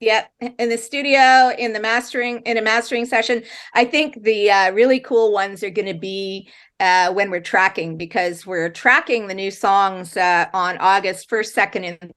Yep. 0.00 0.30
in 0.58 0.68
the 0.68 0.76
studio, 0.76 1.50
in 1.56 1.72
the 1.72 1.80
mastering, 1.80 2.40
in 2.40 2.56
a 2.56 2.62
mastering 2.62 3.06
session. 3.06 3.42
I 3.74 3.84
think 3.84 4.22
the 4.22 4.50
uh, 4.50 4.72
really 4.72 5.00
cool 5.00 5.32
ones 5.32 5.62
are 5.62 5.70
going 5.70 5.86
to 5.86 5.94
be 5.98 6.48
uh, 6.80 7.12
when 7.12 7.30
we're 7.30 7.40
tracking 7.40 7.96
because 7.96 8.44
we're 8.44 8.68
tracking 8.68 9.28
the 9.28 9.34
new 9.34 9.50
songs 9.50 10.16
uh, 10.16 10.46
on 10.52 10.76
August 10.78 11.28
first, 11.28 11.54
second, 11.54 11.84
and 11.84 12.12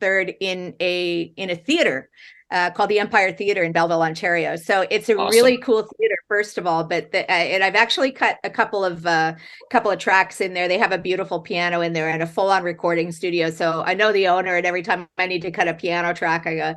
third 0.00 0.34
in 0.40 0.74
a 0.80 1.32
in 1.36 1.50
a 1.50 1.56
theater 1.56 2.08
uh, 2.50 2.70
called 2.70 2.90
the 2.90 2.98
Empire 2.98 3.32
Theater 3.32 3.62
in 3.62 3.72
Belleville, 3.72 4.02
Ontario. 4.02 4.56
So 4.56 4.86
it's 4.90 5.08
a 5.08 5.16
Awesome. 5.16 5.36
really 5.36 5.58
cool 5.58 5.82
theater, 5.82 6.16
first 6.28 6.58
of 6.58 6.66
all. 6.66 6.84
But 6.84 7.12
the, 7.12 7.20
uh, 7.30 7.34
and 7.34 7.62
I've 7.62 7.74
actually 7.74 8.10
cut 8.12 8.38
a 8.44 8.50
couple 8.50 8.84
of 8.84 9.06
uh, 9.06 9.34
couple 9.70 9.90
of 9.90 9.98
tracks 9.98 10.40
in 10.40 10.54
there. 10.54 10.68
They 10.68 10.78
have 10.78 10.92
a 10.92 10.98
beautiful 10.98 11.40
piano 11.40 11.80
in 11.80 11.92
there 11.92 12.08
and 12.08 12.22
a 12.22 12.26
full 12.26 12.50
on 12.50 12.62
recording 12.62 13.12
studio. 13.12 13.50
So 13.50 13.82
I 13.84 13.94
know 13.94 14.12
the 14.12 14.28
owner, 14.28 14.56
and 14.56 14.66
every 14.66 14.82
time 14.82 15.08
I 15.18 15.26
need 15.26 15.42
to 15.42 15.50
cut 15.50 15.68
a 15.68 15.74
piano 15.74 16.14
track, 16.14 16.46
I 16.46 16.54
go, 16.54 16.74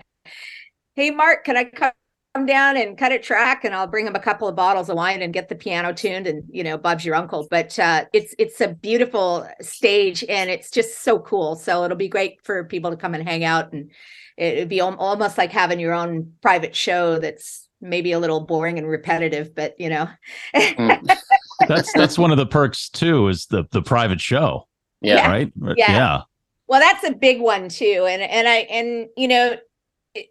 "Hey, 0.95 1.11
Mark, 1.11 1.45
can 1.45 1.57
I 1.57 1.65
cut?" 1.65 1.93
Come 2.33 2.45
down 2.45 2.77
and 2.77 2.97
cut 2.97 3.11
a 3.11 3.19
track, 3.19 3.65
and 3.65 3.75
I'll 3.75 3.87
bring 3.87 4.07
him 4.07 4.15
a 4.15 4.19
couple 4.19 4.47
of 4.47 4.55
bottles 4.55 4.89
of 4.89 4.95
wine 4.95 5.21
and 5.21 5.33
get 5.33 5.49
the 5.49 5.55
piano 5.55 5.91
tuned. 5.93 6.27
And 6.27 6.43
you 6.49 6.63
know, 6.63 6.77
Bob's 6.77 7.03
your 7.03 7.15
uncle. 7.15 7.45
But 7.51 7.77
uh, 7.77 8.05
it's 8.13 8.33
it's 8.39 8.61
a 8.61 8.69
beautiful 8.69 9.45
stage, 9.59 10.23
and 10.29 10.49
it's 10.49 10.71
just 10.71 11.01
so 11.03 11.19
cool. 11.19 11.55
So 11.55 11.83
it'll 11.83 11.97
be 11.97 12.07
great 12.07 12.37
for 12.43 12.63
people 12.63 12.89
to 12.89 12.95
come 12.95 13.13
and 13.15 13.27
hang 13.27 13.43
out, 13.43 13.73
and 13.73 13.91
it- 14.37 14.53
it'd 14.57 14.69
be 14.69 14.79
al- 14.79 14.95
almost 14.95 15.37
like 15.37 15.51
having 15.51 15.77
your 15.79 15.91
own 15.93 16.31
private 16.41 16.73
show. 16.73 17.19
That's 17.19 17.67
maybe 17.81 18.13
a 18.13 18.19
little 18.19 18.39
boring 18.39 18.77
and 18.77 18.87
repetitive, 18.87 19.53
but 19.53 19.75
you 19.77 19.89
know, 19.89 20.07
Mm. 20.55 21.17
That's 21.67 21.91
that's 21.95 22.17
one 22.17 22.31
of 22.31 22.37
the 22.37 22.45
perks 22.45 22.87
too, 22.87 23.27
is 23.27 23.47
the 23.47 23.65
the 23.71 23.81
private 23.81 24.21
show, 24.21 24.69
Yeah. 25.01 25.27
right? 25.27 25.51
Yeah. 25.61 25.73
yeah. 25.77 26.21
Well, 26.67 26.79
that's 26.79 27.03
a 27.03 27.11
big 27.11 27.41
one 27.41 27.67
too, 27.67 28.05
and 28.07 28.21
and 28.21 28.47
I 28.47 28.55
and 28.71 29.09
you 29.17 29.27
know, 29.27 29.47
it- 29.47 29.63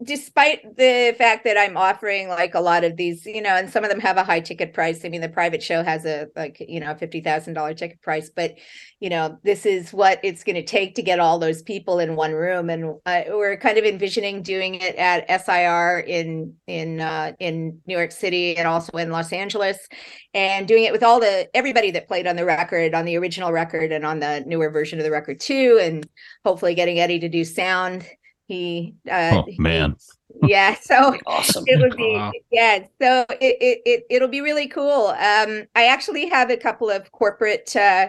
despite 0.04 0.76
the 0.76 1.14
fact 1.16 1.44
that 1.44 1.56
I'm 1.56 1.76
offering 1.76 2.28
like 2.28 2.54
a 2.54 2.60
lot 2.60 2.84
of 2.84 2.96
these, 2.96 3.24
you 3.24 3.40
know, 3.40 3.56
and 3.56 3.70
some 3.70 3.82
of 3.82 3.88
them 3.88 4.00
have 4.00 4.18
a 4.18 4.24
high 4.24 4.40
ticket 4.40 4.74
price. 4.74 5.04
I 5.04 5.08
mean, 5.08 5.22
the 5.22 5.28
private 5.28 5.62
show 5.62 5.82
has 5.82 6.04
a 6.04 6.28
like 6.36 6.58
you 6.60 6.80
know 6.80 6.94
fifty 6.94 7.20
thousand 7.22 7.54
dollar 7.54 7.72
ticket 7.72 8.02
price, 8.02 8.30
but 8.34 8.56
you 9.00 9.08
know, 9.08 9.38
this 9.42 9.64
is 9.64 9.92
what 9.92 10.20
it's 10.22 10.44
going 10.44 10.56
to 10.56 10.64
take 10.64 10.94
to 10.96 11.02
get 11.02 11.18
all 11.18 11.38
those 11.38 11.62
people 11.62 11.98
in 11.98 12.14
one 12.14 12.32
room, 12.32 12.68
and 12.68 12.96
uh, 13.06 13.22
we're 13.28 13.56
kind 13.56 13.78
of 13.78 13.84
envisioning 13.84 14.42
doing 14.42 14.74
it 14.74 14.96
at 14.96 15.26
SIR 15.44 16.00
in 16.00 16.54
in 16.66 17.00
uh, 17.00 17.32
in 17.38 17.80
New 17.86 17.96
York 17.96 18.12
City 18.12 18.58
and 18.58 18.68
also 18.68 18.96
in 18.98 19.10
Los 19.10 19.32
Angeles 19.32 19.88
and 20.34 20.68
doing 20.68 20.84
it 20.84 20.92
with 20.92 21.02
all 21.02 21.20
the 21.20 21.48
everybody 21.54 21.90
that 21.90 22.06
played 22.06 22.26
on 22.26 22.36
the 22.36 22.44
record 22.44 22.94
on 22.94 23.04
the 23.04 23.16
original 23.16 23.50
record 23.50 23.92
and 23.92 24.04
on 24.04 24.20
the 24.20 24.44
newer 24.46 24.70
version 24.70 24.98
of 24.98 25.04
the 25.04 25.10
record 25.10 25.40
too 25.40 25.78
and 25.82 26.06
hopefully 26.44 26.74
getting 26.74 27.00
eddie 27.00 27.18
to 27.18 27.28
do 27.28 27.44
sound 27.44 28.06
he 28.50 28.94
uh 29.10 29.36
Oh, 29.36 29.44
man. 29.58 29.94
he- 30.40 30.48
yeah 30.48 30.74
so 30.80 31.14
Awesome. 31.26 31.64
it 31.66 31.80
would 31.80 31.96
be 31.96 32.14
Wow. 32.14 32.32
yeah 32.50 32.78
so 33.00 33.24
it, 33.30 33.56
it 33.60 33.78
it 33.86 34.04
it'll 34.10 34.28
be 34.28 34.40
really 34.40 34.66
cool 34.68 35.08
um 35.08 35.66
i 35.76 35.86
actually 35.86 36.28
have 36.28 36.50
a 36.50 36.56
couple 36.56 36.90
of 36.90 37.10
corporate 37.12 37.74
uh 37.76 38.08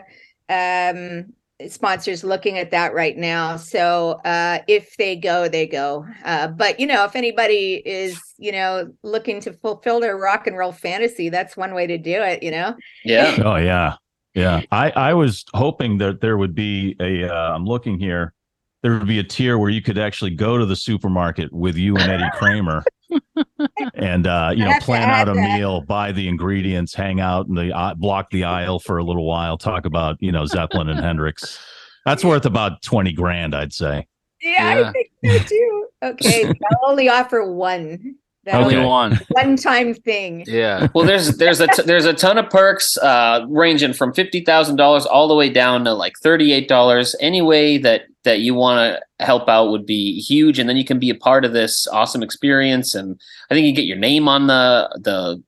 um 0.49 1.25
sponsors 1.67 2.23
looking 2.23 2.57
at 2.57 2.71
that 2.71 2.91
right 2.95 3.17
now 3.17 3.55
so 3.55 4.19
uh 4.25 4.57
if 4.67 4.95
they 4.97 5.15
go 5.15 5.47
they 5.47 5.67
go 5.67 6.03
uh 6.25 6.47
but 6.47 6.79
you 6.79 6.87
know 6.87 7.05
if 7.05 7.15
anybody 7.15 7.83
is 7.85 8.19
you 8.39 8.51
know 8.51 8.91
looking 9.03 9.39
to 9.39 9.53
fulfill 9.53 9.99
their 9.99 10.17
rock 10.17 10.47
and 10.47 10.57
roll 10.57 10.71
fantasy 10.71 11.29
that's 11.29 11.55
one 11.55 11.75
way 11.75 11.85
to 11.85 11.99
do 11.99 12.19
it 12.21 12.41
you 12.41 12.49
know 12.49 12.75
Yeah. 13.03 13.35
Oh 13.45 13.57
yeah. 13.57 13.95
Yeah. 14.33 14.61
I 14.71 14.89
I 14.91 15.13
was 15.13 15.45
hoping 15.53 15.99
that 15.99 16.21
there 16.21 16.37
would 16.37 16.55
be 16.55 16.95
a 16.99 17.29
uh, 17.29 17.53
I'm 17.55 17.65
looking 17.65 17.99
here. 17.99 18.33
There 18.83 18.93
would 18.93 19.07
be 19.07 19.19
a 19.19 19.23
tier 19.23 19.57
where 19.59 19.69
you 19.69 19.81
could 19.81 19.97
actually 19.99 20.31
go 20.31 20.57
to 20.57 20.65
the 20.65 20.75
supermarket 20.75 21.53
with 21.53 21.75
you 21.75 21.95
and 21.97 22.11
Eddie 22.11 22.29
Kramer 22.33 22.83
and 23.93 24.25
uh 24.25 24.51
you 24.55 24.65
know 24.65 24.73
plan 24.81 25.09
out 25.09 25.29
a 25.29 25.33
that. 25.33 25.57
meal, 25.59 25.81
buy 25.81 26.11
the 26.11 26.27
ingredients, 26.27 26.93
hang 26.93 27.19
out 27.19 27.47
in 27.47 27.53
the 27.55 27.75
uh, 27.75 27.93
block 27.93 28.29
the 28.31 28.43
aisle 28.43 28.79
for 28.79 28.97
a 28.97 29.03
little 29.03 29.25
while, 29.27 29.57
talk 29.57 29.85
about, 29.85 30.17
you 30.19 30.31
know, 30.31 30.45
Zeppelin 30.45 30.89
and 30.89 30.99
Hendrix. 30.99 31.59
That's 32.05 32.23
worth 32.25 32.45
about 32.47 32.81
20 32.81 33.13
grand, 33.13 33.53
I'd 33.55 33.73
say. 33.73 34.07
yeah, 34.41 34.79
Yeah. 34.79 34.89
i 34.89 34.91
think 34.91 35.09
so 35.23 35.37
too 35.47 35.87
okay 36.03 36.45
i'll 36.45 36.89
only 36.89 37.07
offer 37.09 37.45
one 37.53 38.15
That'll 38.43 38.63
Only 38.63 38.75
Okay. 38.77 38.85
one. 38.85 39.19
one 39.29 39.55
time 39.69 39.93
thing 39.93 40.43
Yeah. 40.47 40.87
Well, 40.95 41.05
there's 41.05 41.37
there's 41.37 41.59
a 41.59 41.67
t- 41.67 41.83
there's 41.83 42.05
a 42.05 42.13
ton 42.13 42.37
of 42.39 42.49
perks 42.49 42.97
uh, 42.97 43.45
ranging 43.47 43.93
from 43.93 44.13
fifty 44.13 44.43
thousand 44.43 44.77
dollars 44.77 45.05
all 45.05 45.27
the 45.27 45.35
way 45.35 45.49
down 45.49 45.85
to 45.85 45.93
like 45.93 46.13
thirty 46.23 46.51
eight 46.51 46.67
dollars. 46.67 47.15
Any 47.19 47.41
way 47.41 47.77
that 47.77 48.03
that 48.23 48.39
you 48.39 48.53
want 48.55 48.97
to 49.19 49.25
help 49.25 49.47
out 49.47 49.69
would 49.69 49.85
be 49.85 50.19
huge, 50.21 50.57
and 50.59 50.67
then 50.67 50.75
you 50.77 50.85
can 50.85 50.97
be 50.99 51.09
a 51.11 51.15
part 51.15 51.45
of 51.45 51.53
this 51.53 51.85
awesome 51.87 52.23
experience. 52.23 52.95
And 52.95 53.19
I 53.49 53.53
think 53.53 53.65
you 53.67 53.73
get 53.73 53.85
your 53.85 53.97
name 53.97 54.27
on 54.27 54.47
the 54.47 54.89
the 54.99 55.43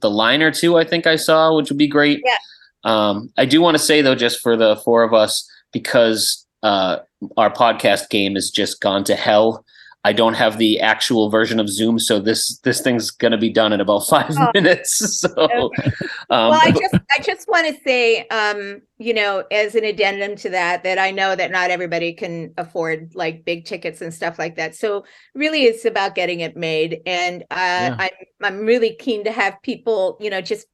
the 0.00 0.10
liner 0.10 0.50
too. 0.50 0.78
I 0.78 0.84
think 0.84 1.06
I 1.06 1.16
saw, 1.16 1.54
which 1.54 1.68
would 1.70 1.78
be 1.78 1.88
great. 1.88 2.22
Yeah. 2.24 2.36
Um, 2.84 3.30
I 3.36 3.44
do 3.44 3.60
want 3.60 3.76
to 3.76 3.82
say 3.82 4.00
though, 4.00 4.14
just 4.14 4.40
for 4.40 4.56
the 4.56 4.76
four 4.76 5.02
of 5.02 5.12
us, 5.12 5.46
because 5.72 6.46
uh, 6.62 7.00
our 7.36 7.52
podcast 7.52 8.08
game 8.08 8.34
has 8.34 8.48
just 8.50 8.80
gone 8.80 9.04
to 9.04 9.14
hell. 9.14 9.64
I 10.02 10.14
don't 10.14 10.34
have 10.34 10.56
the 10.56 10.80
actual 10.80 11.28
version 11.28 11.60
of 11.60 11.68
Zoom, 11.68 11.98
so 11.98 12.18
this 12.20 12.58
this 12.60 12.80
thing's 12.80 13.10
gonna 13.10 13.36
be 13.38 13.50
done 13.50 13.72
in 13.72 13.80
about 13.80 14.06
five 14.08 14.30
Oh. 14.30 14.50
minutes. 14.54 14.98
So, 15.20 15.34
Okay. 15.36 15.92
um, 16.30 16.50
well 16.50 16.60
i 16.62 16.70
just 16.70 16.94
i 17.10 17.22
just 17.22 17.46
want 17.48 17.66
to 17.66 17.82
say 17.82 18.26
um 18.28 18.80
you 18.98 19.12
know 19.12 19.44
as 19.50 19.74
an 19.74 19.84
addendum 19.84 20.34
to 20.36 20.48
that 20.48 20.82
that 20.84 20.98
i 20.98 21.10
know 21.10 21.36
that 21.36 21.50
not 21.50 21.70
everybody 21.70 22.14
can 22.14 22.52
afford 22.56 23.12
like 23.14 23.44
big 23.44 23.66
tickets 23.66 24.00
and 24.00 24.14
stuff 24.14 24.38
like 24.38 24.56
that 24.56 24.74
so 24.74 25.04
really 25.34 25.64
it's 25.64 25.84
about 25.84 26.14
getting 26.14 26.40
it 26.40 26.56
made 26.56 27.00
and 27.04 27.42
uh 27.50 27.90
Yeah. 27.90 27.96
i'm 27.98 28.10
i'm 28.42 28.60
really 28.66 28.94
keen 28.96 29.24
to 29.24 29.32
have 29.32 29.60
people 29.62 30.16
you 30.20 30.30
know 30.30 30.40
just 30.40 30.66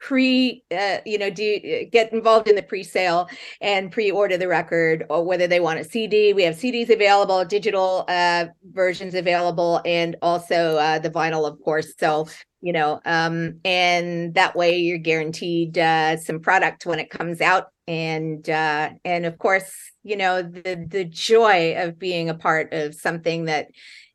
pre 0.00 0.64
uh, 0.76 0.98
you 1.06 1.18
know 1.18 1.30
do 1.30 1.86
get 1.92 2.12
involved 2.12 2.48
in 2.48 2.56
the 2.56 2.62
pre-sale 2.62 3.28
and 3.60 3.92
pre-order 3.92 4.36
the 4.36 4.48
record 4.48 5.04
or 5.10 5.24
whether 5.24 5.46
they 5.46 5.60
want 5.60 5.78
a 5.78 5.84
cd 5.84 6.32
we 6.32 6.42
have 6.42 6.54
cds 6.54 6.88
available 6.90 7.44
digital 7.44 8.04
uh 8.08 8.46
versions 8.72 9.14
available 9.14 9.80
and 9.84 10.16
also 10.22 10.76
uh 10.76 10.98
the 10.98 11.10
vinyl 11.10 11.46
of 11.46 11.60
course. 11.62 11.92
So 11.98 12.28
you 12.60 12.72
know 12.72 13.00
um 13.04 13.60
and 13.64 14.34
that 14.34 14.56
way 14.56 14.78
you're 14.78 14.98
guaranteed 14.98 15.78
uh 15.78 16.16
some 16.16 16.40
product 16.40 16.86
when 16.86 16.98
it 16.98 17.10
comes 17.10 17.40
out. 17.40 17.68
And 17.86 18.48
uh 18.48 18.90
and 19.04 19.26
of 19.26 19.38
course 19.38 19.72
you 20.02 20.16
know 20.16 20.42
the 20.42 20.84
the 20.88 21.04
joy 21.04 21.74
of 21.76 21.98
being 21.98 22.28
a 22.28 22.34
part 22.34 22.72
of 22.72 22.94
something 22.94 23.46
that 23.46 23.68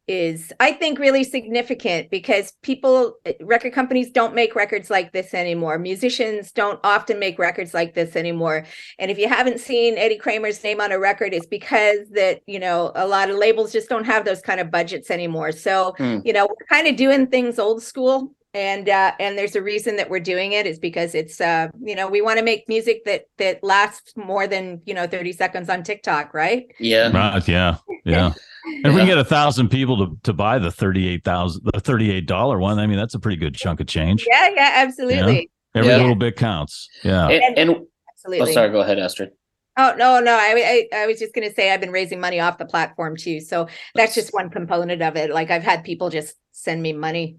is 0.08 0.52
i 0.60 0.72
think 0.72 1.00
really 1.00 1.24
significant 1.24 2.10
because 2.10 2.54
people 2.62 3.16
eh, 3.26 3.34
record 3.42 3.74
companies 3.74 4.12
don't 4.12 4.36
make 4.36 4.56
records 4.56 4.90
like 4.90 5.12
this 5.14 5.34
anymore 5.34 5.80
musicians 5.80 6.52
don't 6.52 6.80
often 6.84 7.18
make 7.20 7.40
records 7.40 7.74
like 7.74 7.94
this 7.96 8.16
anymore 8.16 8.66
and 9.00 9.10
if 9.10 9.18
you 9.18 9.28
haven't 9.28 9.60
seen 9.60 9.98
eddie 9.98 10.18
kramer's 10.18 10.64
name 10.64 10.80
on 10.80 10.92
a 10.92 11.00
record 11.00 11.34
it's 11.34 11.48
because 11.48 12.08
that 12.12 12.42
you 12.46 12.60
know 12.60 12.92
a 12.96 13.08
lot 13.08 13.30
of 13.30 13.38
labels 13.38 13.72
just 13.72 13.90
don't 13.90 14.06
have 14.06 14.26
those 14.26 14.42
kind 14.42 14.60
of 14.60 14.70
budgets 14.72 15.10
anymore 15.10 15.52
so 15.52 15.94
Hmm. 15.98 16.20
you 16.24 16.34
know 16.34 16.46
we're 16.48 16.68
kind 16.70 16.88
of 16.88 16.96
doing 16.96 17.28
things 17.28 17.58
old 17.60 17.82
school 17.82 18.32
and 18.54 18.88
uh 18.90 19.12
and 19.20 19.38
there's 19.38 19.56
a 19.56 19.62
reason 19.62 19.96
that 19.98 20.10
we're 20.10 20.20
doing 20.20 20.54
it 20.54 20.66
is 20.66 20.80
because 20.80 21.14
it's 21.16 21.42
uh 21.42 21.68
you 21.82 21.96
know 21.96 22.08
we 22.08 22.22
want 22.22 22.38
to 22.40 22.44
make 22.46 22.68
music 22.70 23.04
that 23.06 23.26
that 23.38 23.64
lasts 23.64 24.14
more 24.16 24.48
than 24.48 24.82
you 24.86 24.94
know 24.94 25.08
30 25.08 25.34
seconds 25.34 25.70
on 25.70 25.84
tiktok 25.84 26.34
right 26.34 26.68
yeah, 26.80 27.10
Right. 27.12 27.48
Yeah. 27.48 27.78
Yeah. 28.06 28.34
And 28.66 28.86
if 28.88 28.94
we 28.94 29.00
can 29.00 29.08
get 29.08 29.18
a 29.18 29.24
thousand 29.24 29.70
people 29.70 29.98
to, 30.08 30.18
to 30.24 30.34
buy 30.34 30.58
the 30.60 30.72
thirty-eight 30.72 31.24
thousand, 31.24 31.64
the 31.74 31.80
thirty-eight 31.80 32.26
dollar 32.26 32.58
one, 32.60 32.80
I 32.80 32.88
mean, 32.88 32.98
that's 32.98 33.14
a 33.14 33.20
pretty 33.20 33.38
good 33.38 33.56
chunk 33.56 33.80
of 33.80 33.88
change. 33.88 34.26
yeah 34.30 34.50
yeah 34.50 34.72
absolutely 34.76 35.50
Every 35.76 35.92
Yeah. 35.92 35.98
little 35.98 36.16
bit 36.16 36.36
counts. 36.38 36.90
Yeah. 37.04 37.28
and, 37.28 37.58
and 37.58 37.70
oh, 37.72 37.88
absolutely 38.14 38.54
sorry, 38.54 38.70
go 38.70 38.80
ahead, 38.82 38.98
Astrid. 38.98 39.32
Oh 39.78 39.94
no, 39.98 40.22
no. 40.22 40.34
I, 40.34 40.88
I 40.94 41.00
I 41.02 41.06
was 41.06 41.20
just 41.20 41.34
gonna 41.34 41.54
say 41.54 41.72
I've 41.74 41.82
been 41.82 41.92
raising 41.92 42.20
money 42.20 42.40
off 42.40 42.58
the 42.58 42.66
platform 42.66 43.18
too. 43.18 43.42
So 43.42 43.68
that's 43.94 44.16
just 44.16 44.34
one 44.34 44.50
component 44.50 45.02
of 45.02 45.18
it. 45.18 45.32
Like 45.32 45.52
I've 45.52 45.64
had 45.64 45.84
people 45.84 46.10
just 46.10 46.36
send 46.54 46.82
me 46.82 46.94
money, 46.94 47.36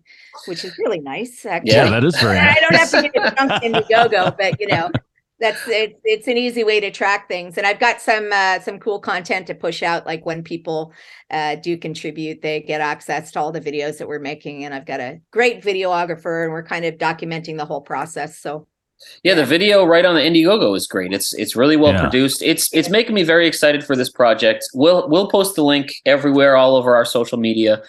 which 0.46 0.62
is 0.62 0.76
really 0.78 1.00
nice. 1.00 1.46
Actually. 1.46 1.72
Yeah, 1.72 1.88
that 1.88 2.04
is 2.04 2.14
very 2.20 2.36
I 2.38 2.54
don't 2.60 2.74
have 2.74 2.90
to 2.90 3.08
get 3.08 3.32
a 3.32 3.34
chunk 3.36 3.62
in 3.64 3.72
Indiegogo, 3.72 4.36
but 4.36 4.60
you 4.60 4.66
know, 4.66 4.90
that's 5.38 5.61
it's 5.68 5.99
it's 6.05 6.29
an 6.29 6.37
easy 6.37 6.64
way 6.64 6.81
to 6.81 6.90
track 6.90 7.29
things. 7.29 7.59
And 7.59 7.66
I've 7.66 7.79
got 7.81 8.01
some 8.01 8.31
uh, 8.33 8.61
some 8.61 8.79
cool 8.79 9.01
content 9.01 9.46
to 9.49 9.55
push 9.55 9.83
out. 9.83 10.07
Like 10.07 10.25
when 10.25 10.42
people 10.42 10.92
uh, 11.31 11.57
do 11.57 11.77
contribute, 11.77 12.42
they 12.42 12.62
get 12.62 12.81
access 12.81 13.33
to 13.33 13.40
all 13.40 13.53
the 13.53 13.61
videos 13.61 13.99
that 13.99 14.09
we're 14.09 14.18
making. 14.18 14.64
And 14.64 14.75
I've 14.75 14.87
got 14.87 15.01
a 15.01 15.20
great 15.31 15.62
videographer, 15.62 16.44
and 16.44 16.53
we're 16.53 16.62
kind 16.64 16.85
of 16.85 16.94
documenting 16.94 17.59
the 17.59 17.64
whole 17.66 17.83
process. 17.83 18.38
So 18.38 18.66
Yeah, 19.22 19.35
the 19.35 19.44
video 19.44 19.85
right 19.85 20.05
on 20.05 20.14
the 20.14 20.22
Indiegogo 20.22 20.75
is 20.77 20.87
great. 20.87 21.12
It's 21.12 21.35
it's 21.35 21.55
really 21.55 21.77
well 21.77 21.92
Yeah. 21.92 22.01
produced. 22.01 22.42
It's 22.42 22.72
it's 22.72 22.88
making 22.88 23.14
me 23.14 23.22
very 23.22 23.46
excited 23.46 23.85
for 23.85 23.94
this 23.94 24.11
project. 24.11 24.64
We'll 24.75 25.09
we'll 25.09 25.29
post 25.29 25.55
the 25.55 25.64
link 25.64 25.92
everywhere, 26.07 26.57
all 26.57 26.77
over 26.77 26.96
our 26.96 27.05
social 27.05 27.38
media. 27.38 27.83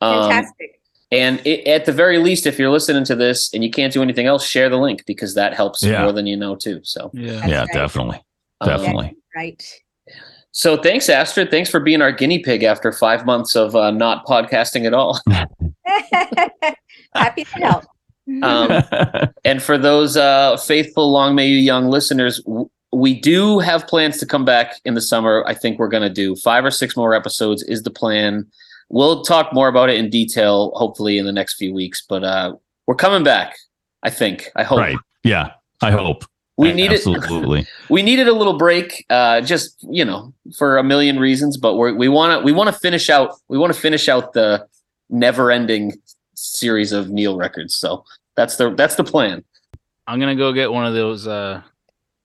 Um, 0.00 0.30
Fantastic. 0.30 0.80
And 1.12 1.40
it, 1.46 1.66
at 1.68 1.84
the 1.84 1.92
very 1.92 2.18
least, 2.18 2.46
if 2.46 2.58
you're 2.58 2.70
listening 2.70 3.04
to 3.04 3.14
this 3.14 3.52
and 3.54 3.62
you 3.64 3.70
can't 3.70 3.92
do 3.92 4.02
anything 4.02 4.26
else, 4.26 4.46
share 4.46 4.68
the 4.68 4.76
link 4.78 5.04
because 5.06 5.34
that 5.34 5.54
helps 5.54 5.82
Yeah. 5.82 6.02
more 6.02 6.12
than 6.12 6.26
you 6.26 6.36
know 6.36 6.56
too. 6.56 6.80
So, 6.82 7.10
Yeah. 7.14 7.32
That's 7.32 7.48
yeah, 7.48 7.58
right. 7.60 7.68
definitely, 7.72 8.22
um, 8.60 8.68
definitely. 8.68 9.16
Right. 9.36 9.62
So 10.52 10.76
thanks, 10.76 11.08
Astrid. 11.08 11.50
Thanks 11.50 11.68
for 11.68 11.80
being 11.80 12.00
our 12.00 12.12
guinea 12.12 12.38
pig 12.38 12.62
after 12.62 12.92
five 12.92 13.26
months 13.26 13.56
of 13.56 13.74
uh, 13.74 13.90
not 13.90 14.24
podcasting 14.26 14.86
at 14.86 14.94
all. 14.94 15.20
Happy 17.14 17.44
to 17.44 17.50
help. 17.56 17.84
Um, 18.42 18.82
and 19.44 19.62
for 19.62 19.76
those 19.76 20.16
uh, 20.16 20.56
faithful 20.56 21.10
Long 21.12 21.34
May 21.34 21.46
You 21.48 21.58
Young 21.58 21.86
listeners, 21.88 22.40
w- 22.44 22.70
we 22.92 23.18
do 23.20 23.58
have 23.58 23.86
plans 23.86 24.18
to 24.18 24.26
come 24.26 24.44
back 24.44 24.76
in 24.84 24.94
the 24.94 25.00
summer. 25.00 25.44
I 25.46 25.54
think 25.54 25.78
we're 25.78 25.88
going 25.88 26.04
to 26.04 26.08
do 26.08 26.34
five 26.36 26.64
or 26.64 26.70
six 26.70 26.96
more 26.96 27.12
episodes 27.14 27.62
is 27.64 27.82
the 27.82 27.90
plan. 27.90 28.46
We'll 28.94 29.22
talk 29.24 29.52
more 29.52 29.66
about 29.66 29.90
it 29.90 29.96
in 29.96 30.08
detail, 30.08 30.70
hopefully 30.76 31.18
in 31.18 31.26
the 31.26 31.32
next 31.32 31.54
few 31.56 31.74
weeks. 31.74 32.04
But 32.08 32.22
uh, 32.22 32.54
we're 32.86 32.94
coming 32.94 33.24
back. 33.24 33.56
I 34.04 34.10
think. 34.10 34.50
I 34.54 34.62
hope. 34.62 34.78
right. 34.78 34.96
Yeah, 35.24 35.50
I 35.82 35.90
hope. 35.90 36.24
We 36.56 36.72
needed 36.72 37.00
absolutely. 37.04 37.66
we 37.90 38.02
needed 38.02 38.28
a 38.28 38.32
little 38.32 38.56
break, 38.56 39.04
uh, 39.10 39.40
just 39.40 39.84
you 39.90 40.04
know, 40.04 40.32
for 40.56 40.76
a 40.76 40.84
million 40.84 41.18
reasons. 41.18 41.56
But 41.56 41.74
we're, 41.74 41.92
we 41.92 42.06
want 42.08 42.38
to 42.38 42.44
we 42.44 42.52
want 42.52 42.72
to 42.72 42.78
finish 42.78 43.10
out 43.10 43.34
we 43.48 43.58
want 43.58 43.74
to 43.74 43.80
finish 43.80 44.08
out 44.08 44.32
the 44.32 44.64
never 45.10 45.50
ending 45.50 45.94
series 46.34 46.92
of 46.92 47.10
Neil 47.10 47.36
records. 47.36 47.74
So 47.74 48.04
that's 48.36 48.54
the 48.56 48.72
that's 48.76 48.94
the 48.94 49.02
plan. 49.02 49.42
I'm 50.06 50.20
gonna 50.20 50.36
go 50.36 50.52
get 50.52 50.70
one 50.70 50.86
of 50.86 50.94
those 50.94 51.26
uh 51.26 51.62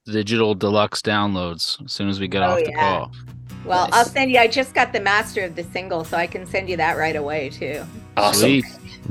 digital 0.05 0.53
deluxe 0.53 1.01
downloads 1.01 1.83
as 1.83 1.91
soon 1.93 2.09
as 2.09 2.19
we 2.19 2.27
get 2.27 2.43
Oh, 2.43 2.51
off 2.51 2.59
the 2.59 2.69
yeah. 2.69 2.79
call. 2.79 3.11
Well, 3.65 3.85
Nice. 3.89 3.93
I'll 3.93 4.05
send 4.05 4.31
you. 4.31 4.39
I 4.39 4.47
just 4.47 4.73
got 4.73 4.93
the 4.93 4.99
master 5.01 5.43
of 5.43 5.55
the 5.55 5.63
single, 5.65 6.03
so 6.03 6.17
I 6.17 6.27
can 6.27 6.45
send 6.45 6.69
you 6.69 6.77
that 6.77 6.97
right 6.97 7.15
away 7.15 7.49
too. 7.49 7.83
Awesome. 8.17 8.41
Sweet. 8.61 8.65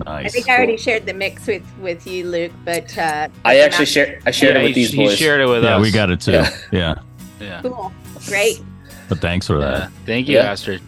I 0.07 0.23
Nice. 0.23 0.33
think 0.33 0.49
I 0.49 0.57
already 0.57 0.77
shared 0.77 1.07
the 1.07 1.13
mix 1.15 1.47
with 1.47 1.63
with 1.81 2.07
you, 2.07 2.29
Luke. 2.29 2.53
But 2.65 2.97
uh, 2.97 3.29
I 3.45 3.59
actually 3.61 3.87
shared 3.87 4.23
I 4.27 4.31
shared 4.31 4.55
Yeah, 4.55 4.61
it 4.61 4.65
with 4.65 4.75
he, 4.77 4.83
these 4.83 4.91
he 4.93 5.05
boys. 5.05 5.17
shared 5.19 5.41
it 5.41 5.47
with 5.47 5.65
Yeah, 5.65 5.77
us. 5.77 5.83
we 5.83 5.91
got 5.91 6.11
it 6.11 6.21
too. 6.21 6.33
Yeah. 6.33 6.51
Yeah. 6.73 6.95
Yeah. 7.41 7.63
Cool. 7.63 7.93
Great. 8.27 8.61
But 9.09 9.19
thanks 9.21 9.47
for 9.47 9.61
Yeah. 9.61 9.71
that. 9.71 9.91
Thank 10.07 10.29
you, 10.29 10.37
Yeah. 10.37 10.51
Astrid. 10.51 10.83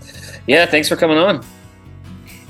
Yeah, 0.46 0.66
thanks 0.66 0.88
for 0.88 0.96
coming 0.96 1.18
on. 1.18 1.44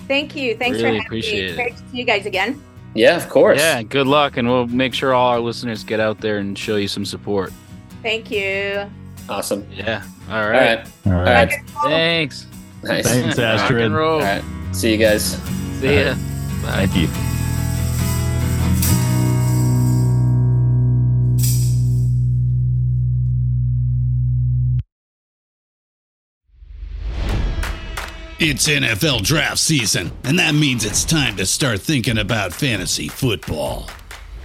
Thank 0.08 0.34
you. 0.34 0.56
Thanks 0.56 0.76
Really 0.78 0.82
for 0.82 0.86
having 0.88 1.06
appreciate 1.06 1.44
me. 1.44 1.50
it. 1.52 1.56
Great 1.56 1.76
to 1.76 1.82
see 1.90 1.98
you 1.98 2.04
guys 2.04 2.26
again. 2.26 2.60
Yeah, 2.94 3.16
of 3.16 3.28
course. 3.28 3.58
Yeah, 3.60 3.82
good 3.82 4.06
luck, 4.08 4.36
and 4.36 4.48
we'll 4.48 4.66
make 4.66 4.94
sure 4.94 5.14
all 5.14 5.28
our 5.28 5.38
listeners 5.40 5.84
get 5.84 6.00
out 6.00 6.20
there 6.20 6.38
and 6.38 6.58
show 6.58 6.76
you 6.76 6.88
some 6.88 7.04
support. 7.04 7.52
Thank 8.02 8.30
you. 8.30 8.90
Awesome. 9.28 9.64
Yeah. 9.72 10.02
All 10.30 10.36
All 10.42 10.48
right. 10.50 10.78
right. 10.78 10.86
All 11.06 11.12
All 11.12 11.18
right. 11.22 11.50
right. 11.50 11.70
Thanks. 11.84 12.46
Nice. 12.82 13.04
Thanks, 13.06 13.36
Rock 13.38 13.46
Astrid. 13.60 13.82
and 13.82 13.94
roll. 13.94 14.14
All 14.14 14.20
right. 14.20 14.42
See 14.72 14.92
you 14.92 14.98
guys. 14.98 15.36
See 15.80 16.00
ya. 16.04 16.14
Bye. 16.62 16.86
Thank 16.86 16.96
you. 16.96 17.08
It's 28.42 28.66
NFL 28.68 29.22
draft 29.22 29.58
season, 29.58 30.12
and 30.24 30.38
that 30.38 30.54
means 30.54 30.84
it's 30.86 31.04
time 31.04 31.36
to 31.36 31.44
start 31.44 31.80
thinking 31.80 32.16
about 32.16 32.54
fantasy 32.54 33.06
football. 33.08 33.86